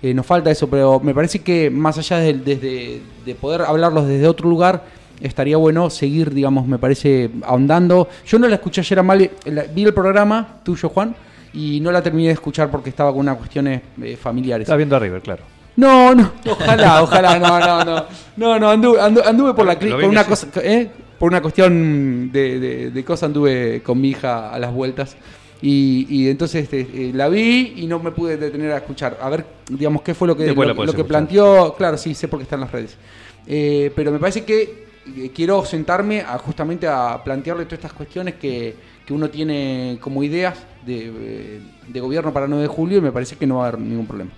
Eh, 0.02 0.14
nos 0.14 0.26
falta 0.26 0.50
eso 0.52 0.70
pero 0.70 1.00
me 1.02 1.14
parece 1.14 1.40
que 1.40 1.70
más 1.70 1.98
allá 1.98 2.18
de, 2.20 2.34
desde- 2.36 3.02
de 3.26 3.36
poder 3.36 3.64
hablarlos 3.64 4.08
desde 4.08 4.28
otro 4.28 4.48
lugar 4.48 4.84
estaría 5.20 5.58
bueno 5.58 5.90
seguir 5.90 6.32
digamos 6.34 6.66
me 6.68 6.78
parece 6.78 7.32
ahondando 7.44 8.08
yo 8.26 8.38
no 8.40 8.48
la 8.48 8.56
escuché 8.56 8.80
ayer 8.82 9.00
a 9.00 9.04
Male 9.04 9.32
vi 9.76 9.84
el 9.84 9.94
programa 9.94 10.60
tuyo 10.64 10.88
Juan 10.90 11.16
y 11.54 11.80
no 11.82 11.92
la 11.92 12.02
terminé 12.04 12.28
de 12.28 12.34
escuchar 12.36 12.70
porque 12.70 12.90
estaba 12.92 13.10
con 13.12 13.22
unas 13.22 13.36
cuestiones 13.38 13.82
eh, 14.02 14.16
familiares 14.16 14.66
Está 14.68 14.78
viendo 14.78 14.96
a 14.96 15.00
River, 15.00 15.22
claro. 15.22 15.44
no, 15.76 16.14
no, 16.16 16.32
ojalá, 16.50 17.02
ojalá, 17.04 17.40
no, 17.40 17.60
no, 17.60 17.84
no. 17.84 18.06
No, 18.38 18.60
no, 18.60 18.70
anduve, 18.70 19.00
andu- 19.02 19.26
anduve 19.26 19.54
por 19.56 19.66
la 19.66 19.76
una 20.08 20.24
cosa, 20.24 20.48
¿eh? 20.64 20.90
Por 21.20 21.30
una 21.32 21.42
cuestión 21.42 22.32
de, 22.32 22.60
de, 22.60 22.92
de 22.92 23.04
cosa 23.04 23.26
anduve 23.26 23.82
con 23.84 24.00
mi 24.00 24.10
hija 24.10 24.52
a 24.52 24.58
las 24.58 24.74
vueltas. 24.74 25.18
Y, 25.62 26.08
y 26.10 26.30
entonces 26.30 26.64
este, 26.64 26.80
eh, 26.82 27.12
la 27.14 27.28
vi 27.28 27.74
y 27.76 27.86
no 27.86 28.00
me 28.00 28.12
pude 28.12 28.38
detener 28.38 28.72
a 28.72 28.78
escuchar. 28.78 29.18
A 29.22 29.30
ver, 29.30 29.46
digamos, 29.70 30.02
qué 30.02 30.14
fue 30.14 30.28
lo 30.28 30.38
que, 30.38 30.48
lo, 30.48 30.54
lo 30.54 30.76
que 30.76 30.82
escuchar. 30.84 31.06
planteó. 31.06 31.76
Claro, 31.78 31.98
sí, 31.98 32.16
sé 32.16 32.28
porque 32.30 32.44
está 32.44 32.56
en 32.56 32.62
las 32.62 32.72
redes. 32.72 32.98
Eh, 33.46 33.92
pero 33.96 34.12
me 34.12 34.20
parece 34.20 34.46
que 34.46 34.88
eh, 35.18 35.32
quiero 35.36 35.66
sentarme 35.66 36.22
a 36.22 36.38
justamente 36.38 36.88
a 36.88 37.22
plantearle 37.24 37.66
todas 37.66 37.80
estas 37.80 37.94
cuestiones 37.94 38.36
que, 38.36 38.76
que 39.06 39.14
uno 39.14 39.30
tiene 39.30 39.98
como 40.00 40.24
ideas 40.24 40.66
de, 40.86 41.60
de 41.88 42.00
gobierno 42.00 42.32
para 42.32 42.48
9 42.48 42.62
de 42.64 42.68
julio 42.70 42.98
y 43.00 43.02
me 43.02 43.12
parece 43.12 43.36
que 43.36 43.46
no 43.46 43.58
va 43.58 43.66
a 43.66 43.68
haber 43.68 43.82
ningún 43.82 44.08
problema. 44.08 44.32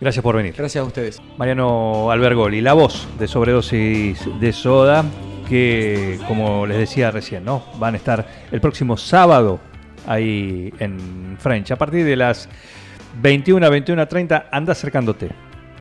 Gracias 0.00 0.22
por 0.22 0.36
venir. 0.36 0.54
Gracias 0.56 0.82
a 0.82 0.86
ustedes. 0.86 1.22
Mariano 1.36 2.10
Albergoli, 2.10 2.60
la 2.60 2.72
voz 2.72 3.06
de 3.18 3.28
Sobredosis 3.28 4.18
de 4.40 4.52
Soda, 4.52 5.04
que 5.52 6.18
como 6.26 6.66
les 6.66 6.78
decía 6.78 7.10
recién, 7.10 7.44
¿no? 7.44 7.62
Van 7.78 7.92
a 7.92 7.98
estar 7.98 8.26
el 8.50 8.58
próximo 8.58 8.96
sábado 8.96 9.60
ahí 10.06 10.72
en 10.78 11.36
French. 11.38 11.72
A 11.72 11.76
partir 11.76 12.06
de 12.06 12.16
las 12.16 12.48
21 13.20 13.66
a 13.66 13.68
21.30 13.68 14.46
anda 14.50 14.72
acercándote. 14.72 15.28